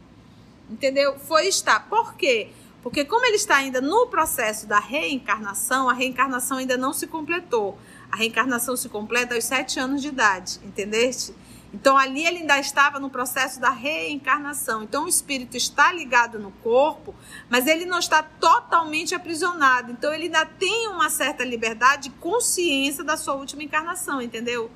entendeu? 0.70 1.20
Foi 1.20 1.48
estar. 1.48 1.88
Por 1.90 2.16
quê? 2.16 2.50
Porque 2.82 3.06
como 3.06 3.26
ele 3.26 3.36
está 3.36 3.58
ainda 3.58 3.80
no 3.80 4.08
processo 4.08 4.68
da 4.68 4.80
reencarnação, 4.80 5.90
a 5.90 5.94
reencarnação 5.94 6.58
ainda 6.58 6.78
não 6.78 6.94
se 6.94 7.08
completou. 7.08 7.78
A 8.12 8.16
reencarnação 8.16 8.76
se 8.76 8.90
completa 8.90 9.36
aos 9.36 9.46
sete 9.46 9.80
anos 9.80 10.02
de 10.02 10.10
idade, 10.10 10.60
entendeste? 10.64 11.34
Então 11.74 11.98
ali 11.98 12.26
ele 12.26 12.40
ainda 12.40 12.60
estava 12.60 13.00
no 13.00 13.10
processo 13.10 13.60
da 13.60 13.72
reencarnação. 13.72 14.84
Então 14.84 15.06
o 15.06 15.08
espírito 15.08 15.58
está 15.58 15.92
ligado 15.92 16.38
no 16.38 16.52
corpo, 16.52 17.16
mas 17.50 17.66
ele 17.66 17.86
não 17.86 17.98
está 17.98 18.22
totalmente 18.22 19.16
aprisionado. 19.16 19.92
Então 19.92 20.14
ele 20.14 20.26
ainda 20.26 20.46
tem 20.46 20.88
uma 20.90 21.10
certa 21.10 21.44
liberdade 21.44 22.12
consciência 22.20 23.04
da 23.04 23.18
sua 23.18 23.34
última 23.34 23.64
encarnação, 23.64 24.22
entendeu? 24.22 24.70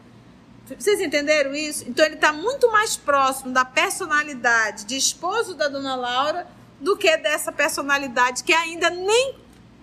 Vocês 0.77 0.99
entenderam 0.99 1.53
isso? 1.53 1.85
Então 1.87 2.05
ele 2.05 2.15
está 2.15 2.33
muito 2.33 2.71
mais 2.71 2.97
próximo 2.97 3.53
da 3.53 3.63
personalidade 3.63 4.85
de 4.85 4.97
esposo 4.97 5.55
da 5.55 5.67
dona 5.67 5.95
Laura 5.95 6.47
do 6.79 6.97
que 6.97 7.15
dessa 7.17 7.51
personalidade 7.51 8.43
que 8.43 8.53
ainda 8.53 8.89
nem 8.89 9.35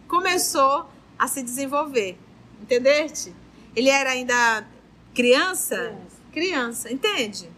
começou 0.07 0.89
a 1.19 1.27
se 1.27 1.43
desenvolver. 1.43 2.19
Entendeste? 2.61 3.35
Ele 3.75 3.89
era 3.89 4.11
ainda 4.11 4.67
criança? 5.15 5.77
criança 5.77 6.15
criança, 6.35 6.93
entende? 6.93 7.49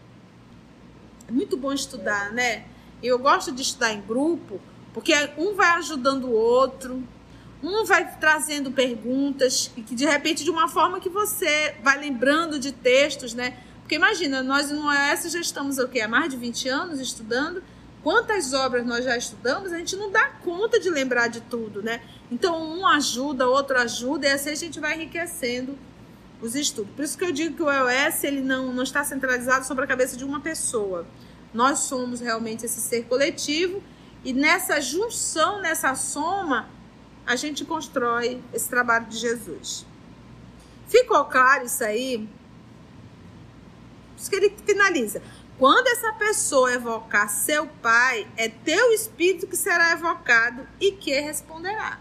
É 1.27 1.31
muito 1.31 1.57
bom 1.57 1.73
estudar, 1.73 2.31
né? 2.31 2.65
Eu 3.01 3.17
gosto 3.17 3.51
de 3.51 3.63
estudar 3.63 3.91
em 3.91 4.01
grupo, 4.01 4.61
porque 4.93 5.11
um 5.35 5.55
vai 5.55 5.69
ajudando 5.71 6.25
o 6.25 6.31
outro, 6.31 7.03
um 7.61 7.85
vai 7.85 8.17
trazendo 8.19 8.71
perguntas 8.71 9.71
e 9.75 9.81
que 9.81 9.95
de 9.95 10.05
repente 10.05 10.43
de 10.43 10.49
uma 10.49 10.67
forma 10.67 10.99
que 10.99 11.09
você 11.09 11.75
vai 11.81 11.99
lembrando 11.99 12.59
de 12.59 12.71
textos, 12.71 13.33
né? 13.33 13.57
Porque 13.79 13.95
imagina, 13.95 14.43
nós 14.43 14.69
no 14.69 14.87
OS 14.87 15.31
já 15.31 15.39
estamos 15.39 15.77
o 15.77 15.87
quê? 15.87 16.01
Há 16.01 16.07
mais 16.07 16.29
de 16.29 16.37
20 16.37 16.69
anos 16.69 16.99
estudando. 16.99 17.63
Quantas 18.03 18.53
obras 18.53 18.85
nós 18.85 19.03
já 19.03 19.17
estudamos, 19.17 19.73
a 19.73 19.77
gente 19.77 19.95
não 19.95 20.11
dá 20.11 20.29
conta 20.43 20.79
de 20.79 20.89
lembrar 20.89 21.27
de 21.27 21.41
tudo, 21.41 21.81
né? 21.81 22.01
Então 22.31 22.61
um 22.61 22.85
ajuda, 22.85 23.47
outro 23.47 23.79
ajuda, 23.79 24.27
e 24.27 24.31
assim 24.31 24.51
a 24.51 24.55
gente 24.55 24.79
vai 24.79 24.95
enriquecendo 24.95 25.77
os 26.41 26.55
estudos. 26.55 26.93
Por 26.95 27.03
isso 27.03 27.17
que 27.17 27.25
eu 27.25 27.31
digo 27.31 27.55
que 27.55 27.63
o 27.63 27.71
EOS 27.71 28.23
ele 28.23 28.41
não, 28.41 28.71
não 28.71 28.83
está 28.83 29.03
centralizado 29.03 29.65
sobre 29.65 29.83
a 29.83 29.87
cabeça 29.87 30.15
de 30.15 30.23
uma 30.23 30.39
pessoa. 30.39 31.07
Nós 31.53 31.79
somos 31.79 32.19
realmente 32.19 32.65
esse 32.65 32.79
ser 32.79 33.05
coletivo 33.05 33.81
e 34.23 34.33
nessa 34.33 34.79
junção, 34.79 35.61
nessa 35.61 35.95
soma, 35.95 36.69
a 37.27 37.35
gente 37.35 37.65
constrói 37.65 38.41
esse 38.53 38.69
trabalho 38.69 39.05
de 39.05 39.17
Jesus. 39.17 39.85
Ficou 40.87 41.25
claro 41.25 41.65
isso 41.65 41.83
aí? 41.83 42.27
Isso 44.17 44.29
que 44.29 44.37
ele 44.37 44.55
finaliza. 44.65 45.21
Quando 45.59 45.87
essa 45.87 46.13
pessoa 46.13 46.73
evocar 46.73 47.29
seu 47.29 47.67
pai, 47.67 48.25
é 48.37 48.47
teu 48.47 48.93
espírito 48.93 49.45
que 49.45 49.57
será 49.57 49.91
evocado 49.91 50.65
e 50.79 50.93
que 50.93 51.11
responderá. 51.19 51.99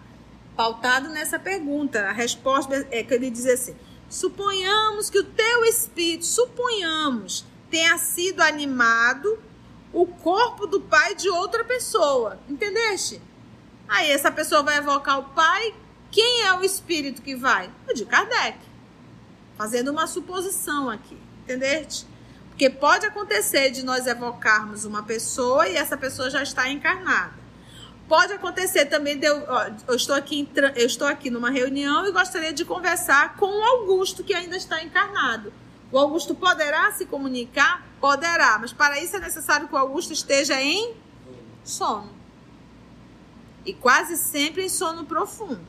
Pautado 0.55 1.09
nessa 1.09 1.39
pergunta, 1.39 2.09
a 2.09 2.13
resposta 2.13 2.87
é 2.91 3.03
que 3.03 3.13
ele 3.13 3.29
diz 3.29 3.47
assim: 3.47 3.75
Suponhamos 4.09 5.11
que 5.11 5.19
o 5.19 5.25
teu 5.25 5.65
espírito, 5.65 6.25
suponhamos, 6.25 7.45
tenha 7.69 7.99
sido 7.99 8.41
animado 8.41 9.43
o 9.93 10.07
corpo 10.07 10.67
do 10.67 10.81
pai 10.81 11.15
de 11.15 11.29
outra 11.29 11.65
pessoa. 11.65 12.39
Entendeste? 12.49 13.21
Aí 13.89 14.11
essa 14.11 14.31
pessoa 14.31 14.63
vai 14.63 14.79
evocar 14.79 15.19
o 15.19 15.25
pai. 15.25 15.75
Quem 16.11 16.43
é 16.43 16.53
o 16.55 16.65
espírito 16.65 17.23
que 17.23 17.35
vai? 17.35 17.71
O 17.89 17.95
de 17.95 18.05
Kardec. 18.05 18.59
Fazendo 19.57 19.91
uma 19.91 20.07
suposição 20.07 20.91
aqui. 20.91 21.19
Entendeste? 21.43 22.07
Porque 22.49 22.71
pode 22.71 23.05
acontecer 23.05 23.71
de 23.71 23.85
nós 23.85 24.07
evocarmos 24.07 24.85
uma 24.85 25.03
pessoa 25.03 25.69
e 25.69 25.77
essa 25.77 25.97
pessoa 25.97 26.31
já 26.31 26.43
está 26.43 26.69
encarnada. 26.71 27.35
Pode 28.09 28.33
acontecer 28.33 28.87
também 28.87 29.19
de 29.19 29.27
eu, 29.27 29.45
ó, 29.49 29.69
eu 29.89 29.95
estou 29.95 30.15
aqui 30.15 30.49
eu 30.77 30.87
estou 30.87 31.07
aqui 31.07 31.29
numa 31.29 31.51
reunião 31.51 32.07
e 32.07 32.13
gostaria 32.13 32.53
de 32.53 32.65
conversar 32.65 33.37
com 33.37 33.47
o 33.47 33.63
Augusto 33.63 34.25
que 34.25 34.33
ainda 34.33 34.57
está 34.57 34.83
encarnado. 34.83 35.53
O 35.93 35.99
Augusto 35.99 36.35
poderá 36.35 36.91
se 36.93 37.05
comunicar? 37.05 37.87
Poderá, 38.01 38.59
mas 38.59 38.73
para 38.73 38.99
isso 39.01 39.17
é 39.17 39.21
necessário 39.21 39.69
que 39.69 39.75
o 39.75 39.79
Augusto 39.79 40.13
esteja 40.13 40.61
em 40.61 40.95
sono. 41.63 42.16
E 43.67 43.75
quase 43.75 44.17
sempre 44.17 44.65
em 44.65 44.69
sono 44.69 45.05
profundo. 45.05 45.67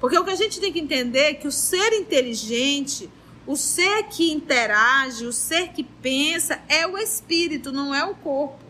Porque 0.00 0.18
o 0.18 0.24
que 0.24 0.30
a 0.30 0.36
gente 0.36 0.60
tem 0.60 0.72
que 0.72 0.80
entender 0.80 1.20
é 1.20 1.34
que 1.34 1.48
o 1.48 1.52
ser 1.52 1.92
inteligente, 1.94 3.08
o 3.46 3.56
ser 3.56 4.04
que 4.04 4.30
interage, 4.30 5.24
o 5.24 5.32
ser 5.32 5.68
que 5.68 5.82
pensa, 5.82 6.60
é 6.68 6.86
o 6.86 6.98
espírito, 6.98 7.72
não 7.72 7.94
é 7.94 8.04
o 8.04 8.14
corpo. 8.14 8.64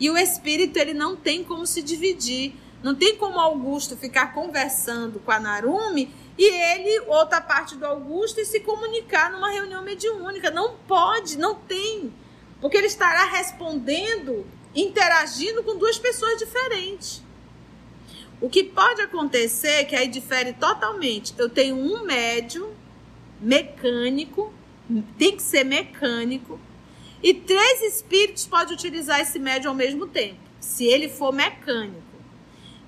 E 0.00 0.10
o 0.10 0.18
espírito 0.18 0.78
ele 0.78 0.92
não 0.92 1.14
tem 1.14 1.44
como 1.44 1.66
se 1.66 1.82
dividir. 1.82 2.54
Não 2.82 2.94
tem 2.94 3.16
como 3.16 3.38
Augusto 3.38 3.96
ficar 3.96 4.34
conversando 4.34 5.18
com 5.20 5.30
a 5.30 5.40
Narumi 5.40 6.12
e 6.38 6.44
ele, 6.44 7.00
outra 7.06 7.40
parte 7.40 7.76
do 7.76 7.86
Augusto, 7.86 8.40
e 8.40 8.44
se 8.44 8.60
comunicar 8.60 9.30
numa 9.30 9.50
reunião 9.50 9.82
mediúnica. 9.82 10.50
Não 10.50 10.74
pode, 10.86 11.38
não 11.38 11.54
tem. 11.54 12.12
Porque 12.60 12.76
ele 12.76 12.86
estará 12.86 13.24
respondendo, 13.24 14.46
interagindo 14.74 15.62
com 15.62 15.78
duas 15.78 15.98
pessoas 15.98 16.38
diferentes. 16.38 17.22
O 18.40 18.50
que 18.50 18.62
pode 18.64 19.00
acontecer, 19.00 19.84
que 19.84 19.96
aí 19.96 20.08
difere 20.08 20.52
totalmente, 20.52 21.34
eu 21.38 21.48
tenho 21.48 21.76
um 21.76 22.04
médium 22.04 22.70
mecânico, 23.40 24.52
tem 25.16 25.36
que 25.36 25.42
ser 25.42 25.64
mecânico, 25.64 26.60
e 27.22 27.32
três 27.32 27.82
espíritos 27.82 28.46
podem 28.46 28.74
utilizar 28.74 29.20
esse 29.20 29.38
médium 29.38 29.70
ao 29.70 29.76
mesmo 29.76 30.06
tempo, 30.06 30.38
se 30.60 30.84
ele 30.84 31.08
for 31.08 31.32
mecânico. 31.32 32.04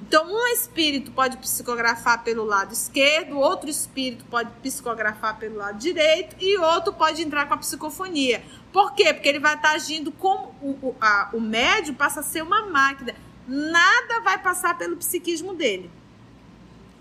Então, 0.01 0.27
um 0.27 0.47
espírito 0.49 1.11
pode 1.11 1.37
psicografar 1.39 2.23
pelo 2.23 2.45
lado 2.45 2.73
esquerdo, 2.73 3.39
outro 3.39 3.69
espírito 3.69 4.25
pode 4.27 4.51
psicografar 4.63 5.39
pelo 5.39 5.57
lado 5.57 5.79
direito 5.79 6.37
e 6.39 6.57
outro 6.57 6.93
pode 6.93 7.21
entrar 7.21 7.47
com 7.47 7.55
a 7.55 7.59
psicofonia. 7.59 8.43
Por 8.73 8.95
quê? 8.95 9.13
Porque 9.13 9.29
ele 9.29 9.41
vai 9.41 9.55
estar 9.55 9.73
agindo 9.73 10.13
como 10.13 10.55
o, 10.63 10.71
o, 10.89 10.97
o 11.33 11.41
médium 11.41 11.95
passa 11.95 12.21
a 12.21 12.23
ser 12.23 12.43
uma 12.43 12.67
máquina. 12.67 13.15
Nada 13.49 14.21
vai 14.21 14.39
passar 14.39 14.77
pelo 14.77 14.97
psiquismo 14.97 15.55
dele. 15.55 15.91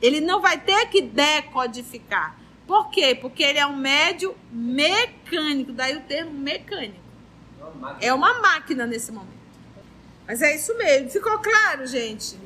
Ele 0.01 0.21
não 0.21 0.41
vai 0.41 0.57
ter 0.57 0.87
que 0.87 1.01
decodificar. 1.01 2.37
Por 2.65 2.89
quê? 2.89 3.13
Porque 3.13 3.43
ele 3.43 3.59
é 3.59 3.65
um 3.65 3.75
médium 3.75 4.33
mecânico, 4.51 5.73
daí 5.73 5.97
o 5.97 6.01
termo 6.01 6.31
mecânico. 6.31 7.05
É 7.99 8.13
uma 8.13 8.39
máquina 8.39 8.85
nesse 8.85 9.11
momento. 9.11 9.37
Mas 10.25 10.41
é 10.41 10.55
isso 10.55 10.77
mesmo. 10.77 11.09
Ficou 11.09 11.39
claro, 11.39 11.85
gente? 11.85 12.37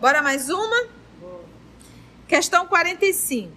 Bora 0.00 0.22
mais 0.22 0.48
uma? 0.48 0.88
Questão 2.26 2.66
45. 2.66 3.52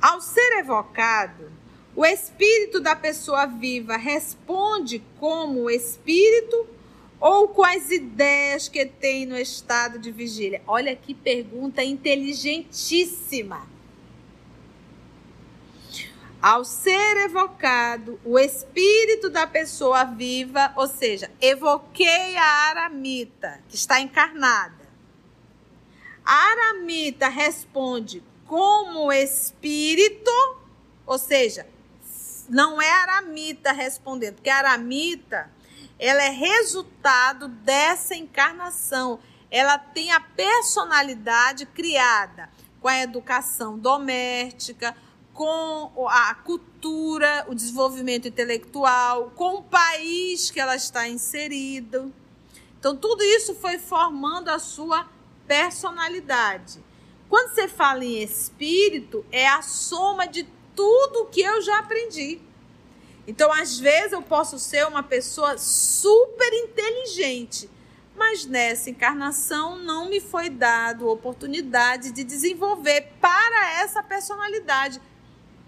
Ao 0.00 0.20
ser 0.20 0.58
evocado, 0.58 1.50
o 1.96 2.04
espírito 2.04 2.78
da 2.78 2.94
pessoa 2.94 3.46
viva 3.46 3.96
responde 3.96 5.02
como 5.18 5.70
espírito 5.70 6.68
ou 7.18 7.64
as 7.64 7.90
ideias 7.90 8.68
que 8.68 8.84
tem 8.84 9.24
no 9.24 9.36
estado 9.38 9.98
de 9.98 10.12
vigília? 10.12 10.60
Olha 10.66 10.94
que 10.94 11.14
pergunta 11.14 11.82
inteligentíssima. 11.82 13.66
Ao 16.42 16.66
ser 16.66 17.16
evocado 17.24 18.20
o 18.22 18.38
espírito 18.38 19.30
da 19.30 19.46
pessoa 19.46 20.04
viva, 20.04 20.74
ou 20.76 20.86
seja, 20.86 21.30
evoquei 21.40 22.36
a 22.36 22.68
aramita, 22.68 23.62
que 23.70 23.74
está 23.74 23.98
encarnada. 24.00 24.86
A 26.22 26.50
aramita 26.50 27.28
responde 27.28 28.22
como 28.44 29.10
espírito, 29.10 30.30
ou 31.06 31.18
seja, 31.18 31.66
não 32.48 32.80
é 32.80 32.90
aramita 32.90 33.72
respondendo, 33.72 34.34
porque 34.34 34.50
aramita 34.50 35.50
ela 35.98 36.22
é 36.22 36.30
resultado 36.30 37.48
dessa 37.48 38.14
encarnação. 38.14 39.18
Ela 39.50 39.78
tem 39.78 40.12
a 40.12 40.20
personalidade 40.20 41.66
criada 41.66 42.50
com 42.80 42.88
a 42.88 43.00
educação 43.00 43.78
doméstica, 43.78 44.94
com 45.32 46.06
a 46.08 46.34
cultura, 46.34 47.46
o 47.48 47.54
desenvolvimento 47.54 48.28
intelectual, 48.28 49.30
com 49.34 49.56
o 49.56 49.62
país 49.62 50.50
que 50.50 50.60
ela 50.60 50.76
está 50.76 51.08
inserido. 51.08 52.12
Então, 52.78 52.96
tudo 52.96 53.22
isso 53.22 53.54
foi 53.54 53.78
formando 53.78 54.48
a 54.48 54.58
sua 54.58 55.08
personalidade. 55.46 56.84
Quando 57.28 57.54
você 57.54 57.66
fala 57.66 58.04
em 58.04 58.22
espírito, 58.22 59.24
é 59.32 59.48
a 59.48 59.62
soma 59.62 60.26
de 60.26 60.44
tudo 60.76 61.26
que 61.26 61.40
eu 61.40 61.60
já 61.62 61.80
aprendi. 61.80 62.38
Então, 63.26 63.52
às 63.52 63.78
vezes, 63.78 64.12
eu 64.12 64.22
posso 64.22 64.58
ser 64.58 64.86
uma 64.86 65.02
pessoa 65.02 65.58
super 65.58 66.52
inteligente, 66.52 67.68
mas 68.14 68.46
nessa 68.46 68.88
encarnação 68.90 69.76
não 69.78 70.08
me 70.08 70.20
foi 70.20 70.48
dado 70.48 71.08
oportunidade 71.08 72.12
de 72.12 72.22
desenvolver 72.22 73.08
para 73.20 73.80
essa 73.80 74.00
personalidade 74.02 75.00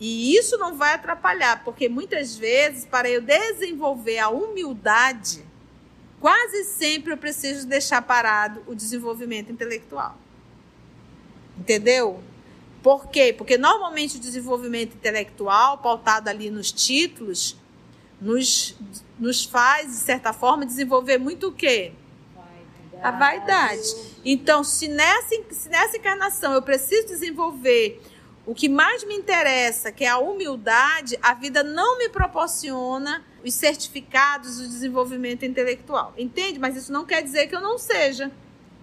e 0.01 0.37
isso 0.37 0.57
não 0.59 0.77
vai 0.77 0.95
atrapalhar, 0.95 1.65
porque 1.65 1.89
muitas 1.89 2.37
vezes, 2.37 2.85
para 2.85 3.11
eu 3.11 3.21
desenvolver 3.21 4.19
a 4.19 4.29
humildade, 4.29 5.45
quase 6.21 6.65
sempre 6.65 7.13
eu 7.13 7.17
preciso 7.17 7.67
deixar 7.67 8.01
parado 8.03 8.63
o 8.67 8.75
desenvolvimento 8.75 9.51
intelectual. 9.51 10.17
Entendeu? 11.59 12.23
Por 12.83 13.09
quê? 13.09 13.33
Porque 13.37 13.59
normalmente 13.59 14.17
o 14.17 14.21
desenvolvimento 14.21 14.95
intelectual, 14.95 15.79
pautado 15.79 16.31
ali 16.31 16.51
nos 16.51 16.71
títulos, 16.71 17.57
nos, 18.21 18.77
nos 19.19 19.45
faz, 19.45 19.89
de 19.89 19.97
certa 19.97 20.33
forma, 20.33 20.65
desenvolver 20.65 21.19
muito 21.19 21.49
o 21.49 21.53
quê? 21.53 21.93
Vaidade. 22.35 23.03
A 23.03 23.11
vaidade. 23.11 24.19
Então, 24.25 24.63
se 24.63 24.89
nessa, 24.89 25.35
se 25.51 25.69
nessa 25.69 25.97
encarnação 25.97 26.53
eu 26.53 26.63
preciso 26.63 27.07
desenvolver 27.09 28.01
o 28.47 28.55
que 28.55 28.69
mais 28.69 29.05
me 29.05 29.15
interessa, 29.15 29.93
que 29.93 30.05
é 30.05 30.09
a 30.09 30.19
humildade, 30.19 31.19
a 31.21 31.35
vida 31.35 31.63
não 31.63 31.99
me 31.99 32.09
proporciona 32.09 33.23
os 33.45 33.53
certificados 33.53 34.57
do 34.57 34.67
desenvolvimento 34.67 35.45
intelectual. 35.45 36.15
Entende? 36.17 36.59
Mas 36.59 36.75
isso 36.75 36.91
não 36.91 37.05
quer 37.05 37.23
dizer 37.23 37.47
que 37.49 37.55
eu 37.55 37.61
não 37.61 37.77
seja 37.77 38.33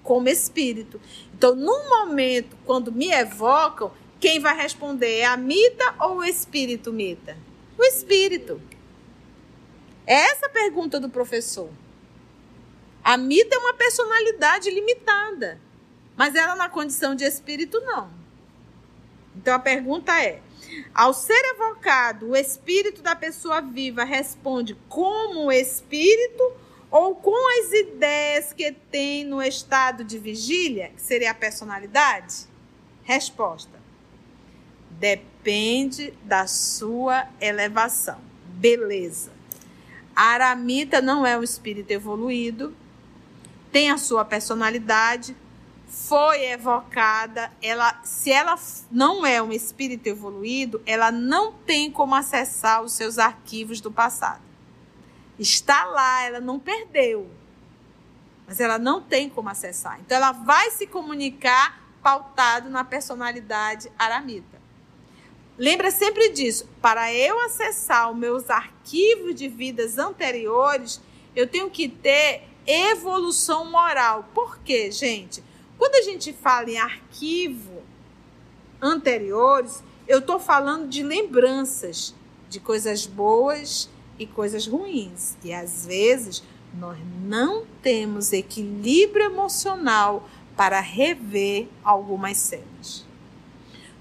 como 0.05 0.29
espírito. 0.29 1.01
Então, 1.33 1.53
no 1.55 1.89
momento, 1.89 2.55
quando 2.63 2.91
me 2.91 3.11
evocam, 3.11 3.91
quem 4.19 4.39
vai 4.39 4.55
responder 4.55 5.17
é 5.17 5.25
a 5.25 5.35
mita 5.35 5.95
ou 5.99 6.17
o 6.17 6.23
espírito 6.23 6.93
mita? 6.93 7.35
O 7.77 7.83
espírito. 7.83 8.61
É 10.07 10.13
essa 10.13 10.45
a 10.45 10.49
pergunta 10.49 10.99
do 10.99 11.09
professor. 11.09 11.69
A 13.03 13.17
mita 13.17 13.55
é 13.55 13.59
uma 13.59 13.73
personalidade 13.73 14.69
limitada, 14.69 15.59
mas 16.15 16.35
ela 16.35 16.55
na 16.55 16.69
condição 16.69 17.13
de 17.15 17.25
espírito 17.25 17.81
não. 17.81 18.09
Então 19.35 19.53
a 19.53 19.59
pergunta 19.59 20.19
é: 20.23 20.41
ao 20.93 21.13
ser 21.13 21.43
evocado, 21.53 22.29
o 22.29 22.35
espírito 22.35 23.01
da 23.01 23.15
pessoa 23.15 23.59
viva 23.59 24.03
responde 24.03 24.77
como 24.87 25.51
espírito 25.51 26.53
ou 26.95 27.13
com 27.13 27.59
as 27.59 27.73
ideias 27.73 28.53
que 28.53 28.71
tem 28.71 29.25
no 29.25 29.43
estado 29.43 30.01
de 30.01 30.17
vigília, 30.17 30.93
que 30.95 31.01
seria 31.01 31.31
a 31.31 31.33
personalidade? 31.33 32.45
Resposta: 33.03 33.77
depende 34.91 36.13
da 36.23 36.47
sua 36.47 37.27
elevação. 37.41 38.21
Beleza. 38.45 39.33
A 40.15 40.23
aramita 40.27 41.01
não 41.01 41.25
é 41.25 41.37
um 41.37 41.43
espírito 41.43 41.91
evoluído, 41.91 42.73
tem 43.73 43.91
a 43.91 43.97
sua 43.97 44.23
personalidade, 44.23 45.35
foi 45.89 46.45
evocada, 46.45 47.51
ela, 47.61 47.99
se 48.05 48.31
ela 48.31 48.57
não 48.89 49.25
é 49.25 49.41
um 49.41 49.51
espírito 49.51 50.07
evoluído, 50.07 50.81
ela 50.85 51.11
não 51.11 51.51
tem 51.51 51.91
como 51.91 52.15
acessar 52.15 52.81
os 52.81 52.93
seus 52.93 53.17
arquivos 53.17 53.81
do 53.81 53.91
passado. 53.91 54.44
Está 55.37 55.85
lá, 55.85 56.23
ela 56.23 56.39
não 56.39 56.59
perdeu, 56.59 57.29
mas 58.47 58.59
ela 58.59 58.77
não 58.77 59.01
tem 59.01 59.29
como 59.29 59.49
acessar. 59.49 59.99
Então, 59.99 60.15
ela 60.15 60.31
vai 60.31 60.71
se 60.71 60.87
comunicar 60.87 61.81
pautado 62.01 62.69
na 62.69 62.83
personalidade 62.83 63.91
aramita. 63.97 64.61
Lembra 65.57 65.89
sempre 65.89 66.29
disso. 66.29 66.69
Para 66.81 67.13
eu 67.13 67.39
acessar 67.45 68.11
os 68.11 68.17
meus 68.17 68.49
arquivos 68.49 69.33
de 69.35 69.47
vidas 69.47 69.97
anteriores, 69.97 71.01
eu 71.35 71.47
tenho 71.47 71.69
que 71.69 71.87
ter 71.87 72.43
evolução 72.67 73.65
moral. 73.65 74.29
Por 74.33 74.59
quê, 74.59 74.91
gente? 74.91 75.43
Quando 75.77 75.95
a 75.95 76.01
gente 76.01 76.33
fala 76.33 76.69
em 76.69 76.77
arquivo 76.77 77.83
anteriores, 78.81 79.83
eu 80.07 80.19
estou 80.19 80.39
falando 80.39 80.87
de 80.87 81.03
lembranças 81.03 82.13
de 82.49 82.59
coisas 82.59 83.05
boas 83.05 83.89
e 84.17 84.25
coisas 84.25 84.67
ruins. 84.67 85.35
E 85.43 85.53
às 85.53 85.85
vezes 85.85 86.43
nós 86.73 86.97
não 87.23 87.65
temos 87.81 88.33
equilíbrio 88.33 89.25
emocional 89.25 90.27
para 90.55 90.79
rever 90.79 91.67
algumas 91.83 92.37
cenas. 92.37 93.05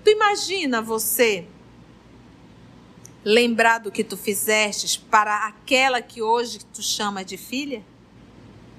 Tu 0.02 0.10
imagina 0.10 0.82
você 0.82 1.46
lembrar 3.24 3.78
do 3.78 3.90
que 3.90 4.04
tu 4.04 4.16
fizestes 4.16 4.96
para 4.96 5.46
aquela 5.46 6.02
que 6.02 6.20
hoje 6.20 6.58
tu 6.72 6.82
chama 6.82 7.24
de 7.24 7.36
filha? 7.36 7.82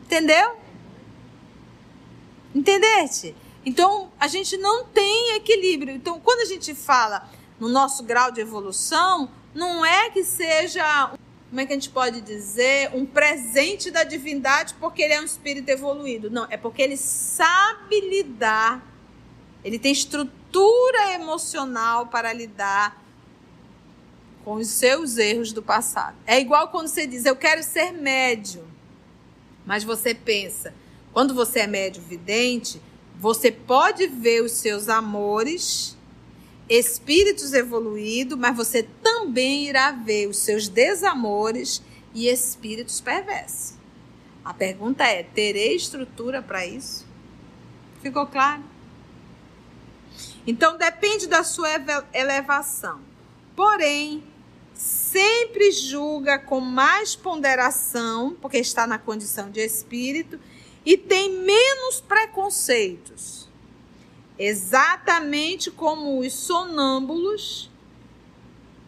Entendeu? 0.04 0.56
Entendeste? 2.54 3.36
Então, 3.66 4.12
a 4.20 4.28
gente 4.28 4.56
não 4.58 4.86
tem 4.86 5.36
equilíbrio. 5.36 5.96
Então, 5.96 6.20
quando 6.20 6.42
a 6.42 6.46
gente 6.46 6.76
fala 6.76 7.28
no 7.60 7.68
nosso 7.68 8.04
grau 8.04 8.32
de 8.32 8.40
evolução, 8.40 9.30
não 9.56 9.86
é 9.86 10.10
que 10.10 10.24
seja, 10.24 11.12
como 11.50 11.62
é 11.62 11.66
que 11.66 11.72
a 11.72 11.76
gente 11.76 11.90
pode 11.90 12.20
dizer, 12.20 12.92
um 12.94 13.06
presente 13.06 13.90
da 13.90 14.04
divindade 14.04 14.76
porque 14.76 15.02
ele 15.02 15.14
é 15.14 15.22
um 15.22 15.24
espírito 15.24 15.70
evoluído. 15.70 16.30
Não, 16.30 16.46
é 16.50 16.58
porque 16.58 16.82
ele 16.82 16.98
sabe 16.98 18.02
lidar, 18.02 18.86
ele 19.64 19.80
tem 19.80 19.94
estrutura 19.94 21.14
emocional 21.14 22.08
para 22.08 22.34
lidar 22.34 23.02
com 24.44 24.56
os 24.56 24.68
seus 24.68 25.18
erros 25.18 25.54
do 25.54 25.64
passado. 25.64 26.18
É 26.28 26.40
igual 26.40 26.68
quando 26.68 26.90
você 26.90 27.08
diz, 27.08 27.26
eu 27.26 27.36
quero 27.36 27.64
ser 27.64 27.92
médio, 27.94 28.68
mas 29.66 29.84
você 29.84 30.14
pensa, 30.14 30.74
quando 31.14 31.34
você 31.34 31.62
é 31.62 31.68
médio 31.68 32.04
vidente, 32.04 32.82
você 33.18 33.50
pode 33.50 34.06
ver 34.06 34.44
os 34.44 34.52
seus 34.52 34.90
amores, 34.90 35.95
espíritos 36.70 37.54
evoluídos, 37.54 38.38
mas 38.38 38.56
você 38.56 38.84
também 39.04 39.68
irá 39.68 39.92
ver 39.92 40.28
os 40.28 40.38
seus 40.38 40.68
desamores 40.68 41.82
e 42.14 42.28
espíritos 42.28 43.00
perversos. 43.02 43.76
A 44.44 44.54
pergunta 44.54 45.04
é: 45.04 45.24
terei 45.24 45.76
estrutura 45.76 46.42
para 46.42 46.66
isso? 46.66 47.06
Ficou 48.02 48.28
claro? 48.28 48.64
Então 50.48 50.78
depende 50.78 51.28
da 51.28 51.44
sua 51.44 51.70
elevação. 52.14 53.02
Porém, 53.56 54.24
sempre 54.74 55.72
julga 55.72 56.38
com 56.38 56.60
mais 56.60 57.16
ponderação, 57.16 58.36
porque 58.40 58.58
está 58.58 58.86
na 58.86 59.00
condição 59.00 59.50
de 59.50 59.60
espírito 59.60 60.40
e 60.86 60.98
tem 60.98 61.32
menos 61.32 62.00
preconceitos. 62.02 63.45
Exatamente 64.38 65.72
como 65.72 66.20
os 66.20 66.34
sonâmbulos. 66.34 67.70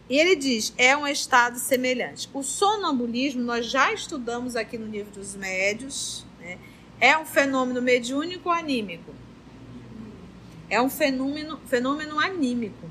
E 0.08 0.18
ele 0.18 0.36
diz: 0.36 0.72
é 0.76 0.96
um 0.96 1.06
estado 1.06 1.58
semelhante. 1.58 2.28
O 2.32 2.42
sonambulismo 2.42 3.42
nós 3.42 3.66
já 3.66 3.92
estudamos 3.92 4.56
aqui 4.56 4.76
no 4.76 4.86
livro 4.86 5.12
dos 5.12 5.34
médios. 5.34 6.24
Né? 6.38 6.58
É 7.00 7.16
um 7.16 7.24
fenômeno 7.24 7.80
mediúnico 7.80 8.50
anímico. 8.50 9.14
É 10.70 10.80
um 10.80 10.90
fenômeno, 10.90 11.58
fenômeno 11.66 12.20
anímico. 12.20 12.88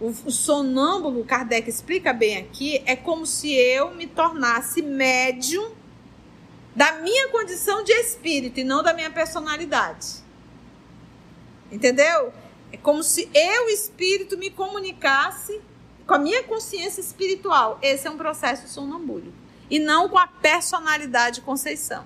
O, 0.00 0.08
o 0.08 0.30
sonâmbulo, 0.30 1.24
Kardec 1.24 1.68
explica 1.68 2.12
bem 2.12 2.38
aqui, 2.38 2.82
é 2.86 2.96
como 2.96 3.26
se 3.26 3.52
eu 3.52 3.94
me 3.94 4.06
tornasse 4.06 4.82
médium 4.82 5.70
da 6.74 6.92
minha 7.00 7.28
condição 7.28 7.84
de 7.84 7.92
espírito 7.92 8.58
e 8.58 8.64
não 8.64 8.82
da 8.82 8.94
minha 8.94 9.10
personalidade. 9.10 10.21
Entendeu? 11.72 12.32
É 12.70 12.76
como 12.76 13.02
se 13.02 13.28
eu, 13.34 13.68
espírito, 13.70 14.36
me 14.36 14.50
comunicasse 14.50 15.60
com 16.06 16.14
a 16.14 16.18
minha 16.18 16.42
consciência 16.42 17.00
espiritual. 17.00 17.78
Esse 17.80 18.06
é 18.06 18.10
um 18.10 18.16
processo 18.16 18.68
sonambúlico. 18.68 19.32
E 19.70 19.78
não 19.78 20.08
com 20.08 20.18
a 20.18 20.26
personalidade 20.26 21.40
Conceição. 21.40 22.04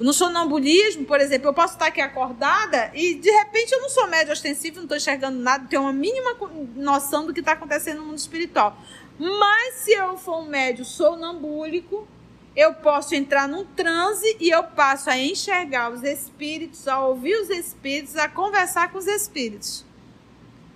No 0.00 0.14
sonambulismo, 0.14 1.04
por 1.04 1.20
exemplo, 1.20 1.48
eu 1.48 1.52
posso 1.52 1.74
estar 1.74 1.88
aqui 1.88 2.00
acordada 2.00 2.90
e 2.94 3.16
de 3.16 3.30
repente 3.30 3.70
eu 3.72 3.82
não 3.82 3.90
sou 3.90 4.06
médio 4.06 4.32
ostensivo, 4.32 4.76
não 4.76 4.84
estou 4.84 4.96
enxergando 4.96 5.38
nada, 5.38 5.66
tenho 5.68 5.82
uma 5.82 5.92
mínima 5.92 6.34
noção 6.74 7.26
do 7.26 7.34
que 7.34 7.40
está 7.40 7.52
acontecendo 7.52 7.98
no 7.98 8.06
mundo 8.06 8.16
espiritual. 8.16 8.78
Mas 9.18 9.74
se 9.74 9.92
eu 9.92 10.16
for 10.16 10.38
um 10.38 10.46
médio 10.46 10.86
sonambúlico, 10.86 12.08
eu 12.56 12.74
posso 12.74 13.14
entrar 13.14 13.48
num 13.48 13.64
transe 13.64 14.36
e 14.40 14.50
eu 14.50 14.64
passo 14.64 15.08
a 15.08 15.18
enxergar 15.18 15.92
os 15.92 16.02
espíritos, 16.02 16.88
a 16.88 17.04
ouvir 17.06 17.34
os 17.36 17.50
espíritos, 17.50 18.16
a 18.16 18.28
conversar 18.28 18.90
com 18.90 18.98
os 18.98 19.06
espíritos 19.06 19.84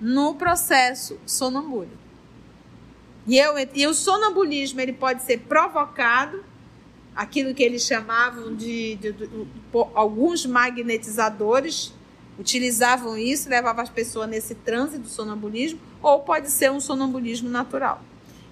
no 0.00 0.34
processo 0.34 1.18
sonambúlico. 1.26 2.04
E, 3.26 3.38
eu, 3.38 3.54
e 3.74 3.86
o 3.86 3.94
sonambulismo 3.94 4.80
ele 4.80 4.92
pode 4.92 5.22
ser 5.22 5.40
provocado, 5.40 6.44
aquilo 7.14 7.54
que 7.54 7.62
eles 7.62 7.82
chamavam 7.82 8.54
de, 8.54 8.96
de, 8.96 9.12
de, 9.12 9.26
de 9.26 9.46
alguns 9.94 10.44
magnetizadores 10.44 11.92
utilizavam 12.38 13.16
isso, 13.16 13.48
levavam 13.48 13.82
as 13.82 13.88
pessoas 13.88 14.28
nesse 14.28 14.54
transe 14.54 14.98
do 14.98 15.08
sonambulismo, 15.08 15.78
ou 16.02 16.20
pode 16.20 16.50
ser 16.50 16.70
um 16.70 16.80
sonambulismo 16.80 17.48
natural, 17.48 18.02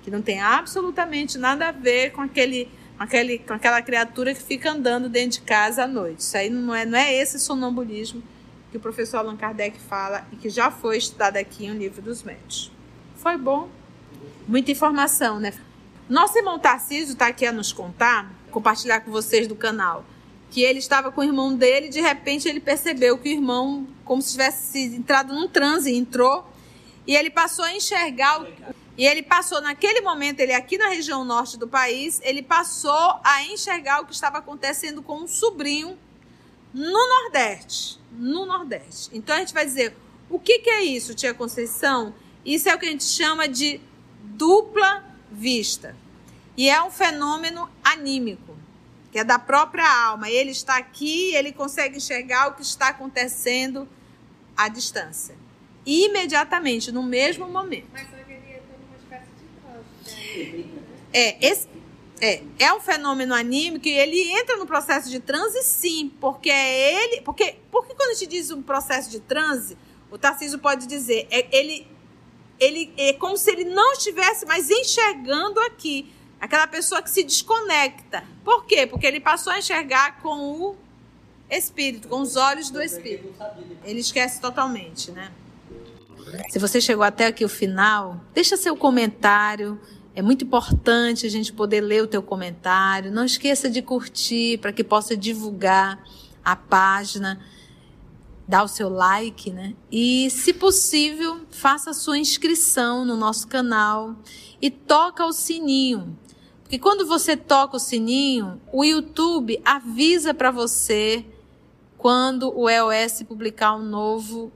que 0.03 0.11
não 0.11 0.23
tem 0.23 0.41
absolutamente 0.41 1.37
nada 1.37 1.69
a 1.69 1.73
ver 1.73 2.13
com 2.13 2.21
aquele 2.21 2.69
aquele, 3.03 3.39
com 3.39 3.53
aquela 3.53 3.83
criatura 3.83 4.35
que 4.35 4.43
fica 4.43 4.71
andando 4.71 5.09
dentro 5.09 5.41
de 5.41 5.43
casa 5.43 5.85
à 5.85 5.87
noite. 5.87 6.21
Isso 6.21 6.37
aí 6.37 6.49
não 6.49 6.75
é, 6.75 6.85
não 6.87 6.99
é 6.99 7.15
esse 7.15 7.39
sonambulismo 7.39 8.23
que 8.71 8.77
o 8.77 8.81
professor 8.81 9.19
Allan 9.19 9.37
Kardec 9.37 9.79
fala 9.81 10.27
e 10.33 10.37
que 10.37 10.49
já 10.49 10.71
foi 10.71 10.97
estudado 10.97 11.37
aqui 11.37 11.69
no 11.69 11.75
livro 11.75 12.01
dos 12.01 12.23
médios. 12.23 12.73
Foi 13.17 13.37
bom? 13.37 13.69
Muita 14.49 14.71
informação, 14.71 15.39
né? 15.39 15.53
Nosso 16.09 16.37
irmão 16.39 16.59
Tarcísio 16.59 17.13
está 17.13 17.29
aqui 17.29 17.47
a 17.47 17.53
nos 17.53 17.73
contar, 17.73 18.33
compartilhar 18.51 19.01
com 19.01 19.11
vocês 19.11 19.47
do 19.47 19.55
canal, 19.55 20.05
que 20.51 20.63
ele 20.63 20.79
estava 20.79 21.13
com 21.13 21.21
o 21.21 21.25
irmão 21.25 21.55
dele 21.55 21.87
e 21.87 21.91
de 21.91 22.01
repente 22.01 22.49
ele 22.49 22.61
percebeu 22.61 23.19
que 23.19 23.29
o 23.29 23.33
irmão 23.33 23.87
como 24.05 24.21
se 24.21 24.33
tivesse 24.33 24.79
entrado 24.79 25.33
num 25.33 25.49
transe, 25.49 25.95
entrou, 25.95 26.47
e 27.07 27.17
ele 27.17 27.31
passou 27.31 27.65
a 27.65 27.75
enxergar 27.75 28.43
o, 28.43 28.47
e 29.03 29.07
ele 29.07 29.21
passou 29.21 29.61
naquele 29.61 30.01
momento, 30.01 30.39
ele 30.39 30.53
aqui 30.53 30.79
na 30.79 30.87
região 30.87 31.25
norte 31.25 31.59
do 31.59 31.67
país, 31.67 32.21
ele 32.23 32.41
passou 32.41 33.19
a 33.25 33.43
enxergar 33.43 34.01
o 34.01 34.07
que 34.07 34.13
estava 34.13 34.39
acontecendo 34.39 35.03
com 35.03 35.17
um 35.17 35.27
sobrinho 35.27 35.99
no 36.73 37.09
Nordeste, 37.09 37.99
no 38.13 38.47
Nordeste. 38.47 39.11
Então 39.13 39.35
a 39.35 39.41
gente 39.41 39.53
vai 39.53 39.65
dizer, 39.65 39.97
o 40.31 40.39
que, 40.39 40.61
que 40.61 40.71
é 40.71 40.85
isso, 40.85 41.17
tia 41.17 41.35
Conceição? 41.35 42.15
Isso 42.47 42.69
é 42.69 42.77
o 42.77 42.79
que 42.79 42.87
a 42.87 42.91
gente 42.91 43.03
chama 43.03 43.49
de 43.49 43.81
dupla 44.23 45.05
vista. 45.33 45.97
E 46.57 46.69
é 46.69 46.81
um 46.81 46.91
fenômeno 46.91 47.69
anímico, 47.83 48.57
que 49.11 49.19
é 49.19 49.25
da 49.25 49.37
própria 49.37 49.91
alma. 50.07 50.31
Ele 50.31 50.53
está 50.53 50.77
aqui, 50.77 51.35
ele 51.35 51.51
consegue 51.51 51.97
enxergar 51.97 52.51
o 52.51 52.55
que 52.55 52.63
está 52.63 52.91
acontecendo 52.91 53.89
à 54.57 54.69
distância. 54.69 55.35
Imediatamente, 55.85 56.93
no 56.93 57.03
mesmo 57.03 57.49
momento. 57.49 57.89
Mas 57.93 58.07
ele 58.13 58.35
entra 58.35 58.77
numa 58.81 58.97
espécie 58.97 59.27
de 59.39 59.47
transe. 59.61 60.17
Né? 60.17 60.22
É, 61.13 61.47
esse, 61.47 61.69
é, 62.21 62.43
é 62.59 62.73
um 62.73 62.81
fenômeno 62.81 63.35
anímico 63.35 63.89
e 63.89 63.91
ele 63.91 64.31
entra 64.31 64.57
no 64.57 64.67
processo 64.67 65.11
de 65.11 65.19
transe, 65.19 65.63
sim, 65.63 66.13
porque 66.21 66.51
é 66.51 67.05
ele. 67.05 67.21
Porque, 67.23 67.57
porque 67.71 67.95
quando 67.95 68.11
a 68.11 68.15
gente 68.15 68.29
diz 68.29 68.51
um 68.51 68.63
processo 68.63 69.11
de 69.11 69.19
transe, 69.21 69.77
o 70.11 70.17
Tarcísio 70.17 70.59
pode 70.59 70.87
dizer, 70.87 71.27
é, 71.31 71.47
ele, 71.51 71.87
ele 72.61 72.93
é 72.97 73.13
como 73.15 73.37
se 73.37 73.51
ele 73.51 73.65
não 73.65 73.93
estivesse 73.93 74.47
mais 74.47 74.71
enxergando 74.71 75.59
aqui. 75.61 76.13
Aquela 76.41 76.67
pessoa 76.67 77.01
que 77.01 77.11
se 77.11 77.23
desconecta. 77.23 78.25
Por 78.45 78.67
quê? 78.67 78.85
Porque 78.87 79.07
ele 79.07 79.21
passou 79.21 79.53
a 79.53 79.59
enxergar 79.59 80.21
com 80.21 80.37
o 80.37 80.77
espírito, 81.49 82.09
com 82.09 82.21
os 82.21 82.35
olhos 82.37 82.69
do 82.71 82.83
espírito. 82.83 83.33
Ele 83.85 84.01
esquece 84.01 84.41
totalmente, 84.41 85.13
né? 85.13 85.31
Se 86.51 86.59
você 86.59 86.81
chegou 86.81 87.05
até 87.05 87.27
aqui 87.27 87.45
o 87.45 87.49
final, 87.49 88.21
deixa 88.33 88.57
seu 88.57 88.77
comentário. 88.77 89.81
É 90.15 90.23
muito 90.23 90.45
importante 90.45 91.27
a 91.27 91.31
gente 91.31 91.53
poder 91.53 91.81
ler 91.81 92.03
o 92.03 92.07
teu 92.07 92.23
comentário. 92.23 93.11
Não 93.11 93.25
esqueça 93.25 93.71
de 93.71 93.81
curtir 93.81 94.59
para 94.59 94.73
que 94.73 94.85
possa 94.85 95.17
divulgar 95.17 96.03
a 96.45 96.55
página, 96.55 97.41
dar 98.47 98.63
o 98.63 98.69
seu 98.69 98.89
like, 98.89 99.51
né? 99.51 99.75
E, 99.91 100.29
se 100.31 100.53
possível, 100.53 101.41
faça 101.51 101.91
a 101.91 101.95
sua 101.95 102.19
inscrição 102.19 103.05
no 103.05 103.17
nosso 103.17 103.49
canal 103.49 104.17
e 104.61 104.71
toca 104.71 105.25
o 105.25 105.33
sininho 105.33 106.17
que 106.73 106.79
quando 106.79 107.07
você 107.07 107.37
toca 107.37 107.77
o 107.77 107.79
sininho, 107.79 108.59
o 108.73 108.83
YouTube 108.83 109.61
avisa 109.63 110.33
para 110.33 110.51
você 110.51 111.23
quando 111.99 112.51
o 112.59 112.67
EOS 112.67 113.25
publicar 113.25 113.75
um 113.75 113.83
novo 113.83 114.51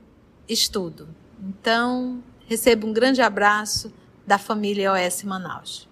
estudo. 0.49 1.07
Então, 1.39 2.23
receba 2.47 2.87
um 2.87 2.91
grande 2.91 3.21
abraço 3.21 3.93
da 4.27 4.37
família 4.37 4.89
EOS 4.89 5.23
Manaus. 5.23 5.87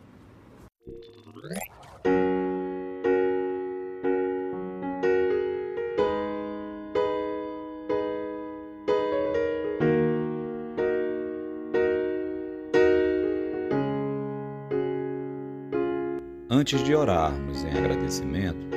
Antes 16.50 16.84
de 16.84 16.93
orarmos 16.93 17.63
em 17.63 17.69
agradecimento, 17.69 18.67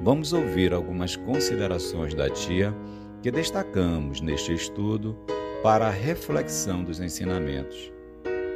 vamos 0.00 0.32
ouvir 0.32 0.72
algumas 0.72 1.14
considerações 1.14 2.14
da 2.14 2.28
tia 2.28 2.74
que 3.22 3.30
destacamos 3.30 4.20
neste 4.20 4.52
estudo 4.52 5.16
para 5.62 5.86
a 5.86 5.90
reflexão 5.90 6.82
dos 6.82 6.98
ensinamentos. 7.00 7.92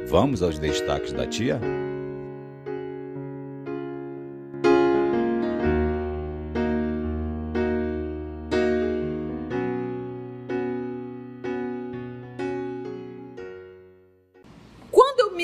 Vamos 0.07 0.43
aos 0.43 0.59
destaques 0.59 1.13
da 1.13 1.25
tia? 1.25 1.59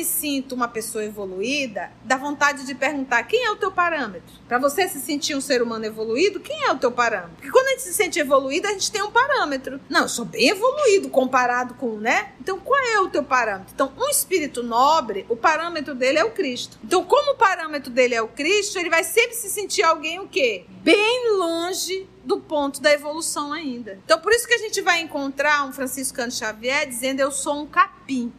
Sinto 0.03 0.55
uma 0.55 0.67
pessoa 0.67 1.03
evoluída, 1.03 1.91
dá 2.03 2.17
vontade 2.17 2.65
de 2.65 2.75
perguntar 2.75 3.23
quem 3.23 3.43
é 3.43 3.51
o 3.51 3.55
teu 3.55 3.71
parâmetro. 3.71 4.33
Para 4.47 4.57
você 4.57 4.87
se 4.87 4.99
sentir 4.99 5.35
um 5.35 5.41
ser 5.41 5.61
humano 5.61 5.85
evoluído, 5.85 6.39
quem 6.39 6.63
é 6.63 6.71
o 6.71 6.77
teu 6.77 6.91
parâmetro? 6.91 7.35
Porque 7.35 7.51
quando 7.51 7.67
a 7.67 7.69
gente 7.71 7.83
se 7.83 7.93
sente 7.93 8.19
evoluído, 8.19 8.67
a 8.67 8.71
gente 8.71 8.91
tem 8.91 9.01
um 9.01 9.11
parâmetro. 9.11 9.79
Não, 9.89 10.01
eu 10.01 10.09
sou 10.09 10.25
bem 10.25 10.49
evoluído 10.49 11.09
comparado 11.09 11.73
com, 11.75 11.97
né? 11.97 12.33
Então, 12.39 12.59
qual 12.59 12.79
é 12.79 12.99
o 12.99 13.09
teu 13.09 13.23
parâmetro? 13.23 13.71
Então, 13.73 13.91
um 13.97 14.09
espírito 14.09 14.63
nobre, 14.63 15.25
o 15.29 15.35
parâmetro 15.35 15.93
dele 15.93 16.19
é 16.19 16.23
o 16.23 16.31
Cristo. 16.31 16.77
Então, 16.83 17.03
como 17.03 17.33
o 17.33 17.37
parâmetro 17.37 17.91
dele 17.91 18.15
é 18.15 18.21
o 18.21 18.27
Cristo, 18.27 18.79
ele 18.79 18.89
vai 18.89 19.03
sempre 19.03 19.35
se 19.35 19.49
sentir 19.49 19.83
alguém 19.83 20.19
o 20.19 20.27
quê? 20.27 20.65
Bem 20.81 21.37
longe 21.37 22.07
do 22.23 22.39
ponto 22.39 22.81
da 22.81 22.91
evolução 22.91 23.51
ainda. 23.51 23.99
Então, 24.05 24.19
por 24.19 24.31
isso 24.31 24.47
que 24.47 24.53
a 24.53 24.59
gente 24.59 24.81
vai 24.81 25.01
encontrar 25.01 25.65
um 25.65 25.73
Franciscano 25.73 26.31
Xavier 26.31 26.87
dizendo 26.87 27.19
eu 27.19 27.31
sou 27.31 27.61
um 27.61 27.65
capim. 27.65 28.31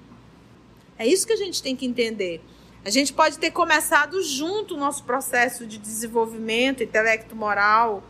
É 1.01 1.07
isso 1.07 1.27
que 1.27 1.33
a 1.33 1.37
gente 1.37 1.63
tem 1.63 1.75
que 1.75 1.87
entender. 1.87 2.45
A 2.85 2.91
gente 2.91 3.11
pode 3.11 3.39
ter 3.39 3.51
começado 3.53 4.23
junto 4.23 4.75
o 4.75 4.77
nosso 4.77 5.03
processo 5.05 5.67
de 5.67 5.79
desenvolvimento 5.79 6.83
intelecto-moral, 6.83 8.05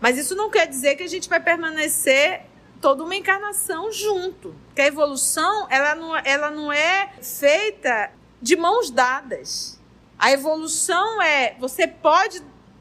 mas 0.00 0.16
isso 0.16 0.36
não 0.36 0.48
quer 0.48 0.68
dizer 0.68 0.94
que 0.94 1.02
a 1.02 1.08
gente 1.08 1.28
vai 1.28 1.40
permanecer 1.40 2.42
toda 2.80 3.02
uma 3.02 3.16
encarnação 3.16 3.90
junto. 3.90 4.54
Que 4.72 4.82
a 4.82 4.86
evolução, 4.86 5.66
ela 5.68 5.96
não, 5.96 6.16
ela 6.16 6.48
não 6.48 6.72
é 6.72 7.10
feita 7.20 8.12
de 8.40 8.54
mãos 8.54 8.88
dadas. 8.88 9.80
A 10.16 10.30
evolução 10.30 11.20
é, 11.20 11.56
você 11.58 11.88
pode 11.88 12.40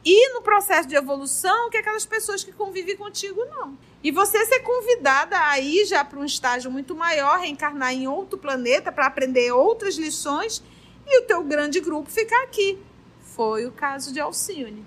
ir 0.09 0.33
no 0.33 0.41
processo 0.41 0.87
de 0.87 0.95
evolução 0.95 1.69
que 1.69 1.77
aquelas 1.77 2.05
pessoas 2.05 2.43
que 2.43 2.51
convivem 2.51 2.95
contigo 2.95 3.43
não. 3.45 3.77
E 4.03 4.11
você 4.11 4.45
ser 4.45 4.59
convidada 4.59 5.37
a 5.37 5.59
ir 5.59 5.85
já 5.85 6.03
para 6.05 6.19
um 6.19 6.25
estágio 6.25 6.71
muito 6.71 6.95
maior, 6.95 7.39
reencarnar 7.39 7.93
em 7.93 8.07
outro 8.07 8.37
planeta 8.37 8.91
para 8.91 9.07
aprender 9.07 9.51
outras 9.51 9.95
lições 9.95 10.63
e 11.05 11.19
o 11.19 11.25
teu 11.25 11.43
grande 11.43 11.79
grupo 11.79 12.09
ficar 12.09 12.43
aqui. 12.43 12.77
Foi 13.21 13.65
o 13.65 13.71
caso 13.71 14.13
de 14.13 14.19
Alcione. 14.19 14.85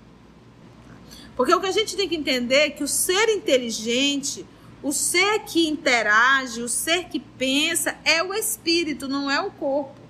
Porque 1.35 1.53
o 1.53 1.61
que 1.61 1.67
a 1.67 1.71
gente 1.71 1.95
tem 1.95 2.09
que 2.09 2.15
entender 2.15 2.55
é 2.55 2.69
que 2.69 2.83
o 2.83 2.87
ser 2.87 3.29
inteligente, 3.29 4.45
o 4.81 4.91
ser 4.91 5.39
que 5.39 5.67
interage, 5.67 6.61
o 6.61 6.69
ser 6.69 7.05
que 7.05 7.19
pensa 7.19 7.97
é 8.03 8.23
o 8.23 8.33
espírito, 8.33 9.07
não 9.07 9.29
é 9.29 9.39
o 9.39 9.51
corpo. 9.51 10.01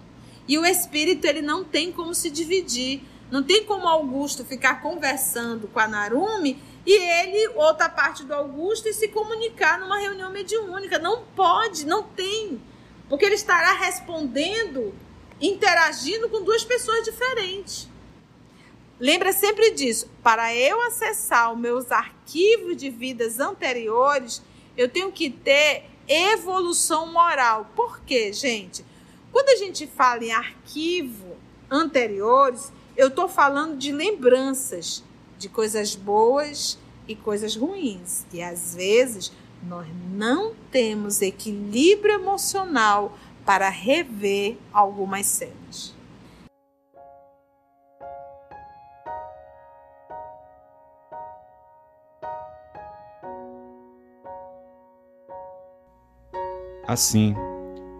E 0.47 0.57
o 0.57 0.65
espírito 0.65 1.25
ele 1.25 1.41
não 1.41 1.63
tem 1.63 1.91
como 1.91 2.15
se 2.15 2.29
dividir. 2.29 3.01
Não 3.31 3.41
tem 3.41 3.63
como 3.63 3.87
Augusto 3.87 4.43
ficar 4.43 4.81
conversando 4.81 5.69
com 5.69 5.79
a 5.79 5.87
Narumi 5.87 6.61
e 6.85 6.93
ele, 6.93 7.53
outra 7.55 7.87
parte 7.87 8.25
do 8.25 8.33
Augusto, 8.33 8.89
e 8.89 8.93
se 8.93 9.07
comunicar 9.07 9.79
numa 9.79 9.97
reunião 9.97 10.29
mediúnica. 10.29 10.99
Não 10.99 11.23
pode, 11.35 11.85
não 11.85 12.03
tem. 12.03 12.61
Porque 13.07 13.23
ele 13.23 13.35
estará 13.35 13.73
respondendo, 13.73 14.93
interagindo 15.39 16.27
com 16.27 16.43
duas 16.43 16.65
pessoas 16.65 17.05
diferentes. 17.05 17.87
Lembra 18.99 19.31
sempre 19.31 19.71
disso. 19.71 20.09
Para 20.21 20.53
eu 20.53 20.81
acessar 20.81 21.53
os 21.53 21.59
meus 21.59 21.91
arquivos 21.91 22.75
de 22.75 22.89
vidas 22.89 23.39
anteriores, 23.39 24.41
eu 24.75 24.89
tenho 24.89 25.11
que 25.11 25.29
ter 25.29 25.85
evolução 26.07 27.11
moral. 27.11 27.71
Por 27.75 28.01
quê, 28.01 28.33
gente? 28.33 28.85
Quando 29.31 29.49
a 29.49 29.55
gente 29.55 29.87
fala 29.87 30.23
em 30.23 30.31
arquivo 30.31 31.37
anteriores, 31.69 32.71
eu 32.95 33.07
estou 33.07 33.27
falando 33.27 33.77
de 33.77 33.91
lembranças 33.91 35.03
de 35.37 35.49
coisas 35.49 35.95
boas 35.95 36.77
e 37.07 37.15
coisas 37.15 37.55
ruins. 37.55 38.25
E 38.31 38.41
às 38.41 38.75
vezes 38.75 39.31
nós 39.63 39.87
não 40.11 40.53
temos 40.71 41.21
equilíbrio 41.21 42.15
emocional 42.15 43.17
para 43.45 43.69
rever 43.69 44.57
algumas 44.71 45.25
cenas. 45.25 45.95
Assim, 56.87 57.33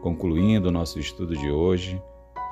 concluindo 0.01 0.67
o 0.67 0.71
nosso 0.71 0.99
estudo 0.99 1.35
de 1.35 1.49
hoje 1.49 2.01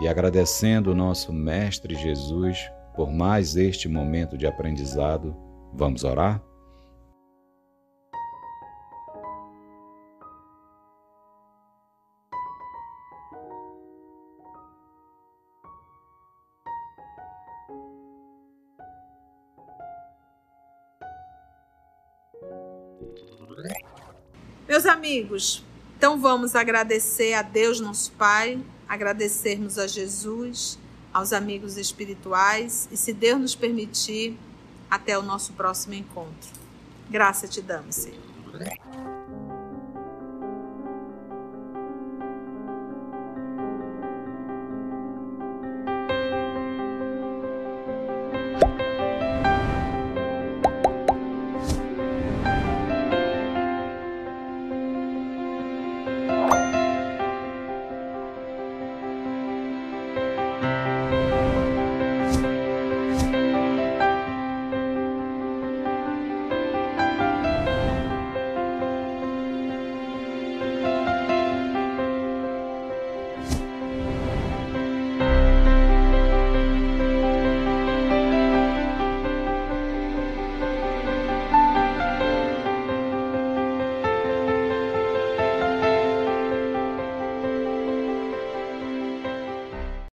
e 0.01 0.07
agradecendo 0.07 0.91
o 0.91 0.95
nosso 0.95 1.33
Mestre 1.33 1.95
Jesus 1.95 2.69
por 2.95 3.11
mais 3.11 3.55
este 3.55 3.87
momento 3.87 4.37
de 4.37 4.45
aprendizado, 4.45 5.35
vamos 5.73 6.03
orar? 6.03 6.41
meus 24.79 24.85
amigos, 24.85 25.61
então 25.97 26.21
vamos 26.21 26.55
agradecer 26.55 27.33
a 27.33 27.41
Deus, 27.41 27.81
nosso 27.81 28.13
Pai, 28.13 28.57
agradecermos 28.89 29.77
a 29.77 29.85
Jesus, 29.85 30.79
aos 31.13 31.31
amigos 31.31 31.77
espirituais 31.77 32.89
e, 32.91 32.97
se 32.97 33.13
Deus 33.13 33.39
nos 33.39 33.55
permitir, 33.55 34.35
até 34.89 35.17
o 35.17 35.21
nosso 35.21 35.53
próximo 35.53 35.93
encontro. 35.93 36.49
Graça 37.09 37.47
te 37.47 37.61
damos, 37.61 37.95
Senhor. 37.95 38.19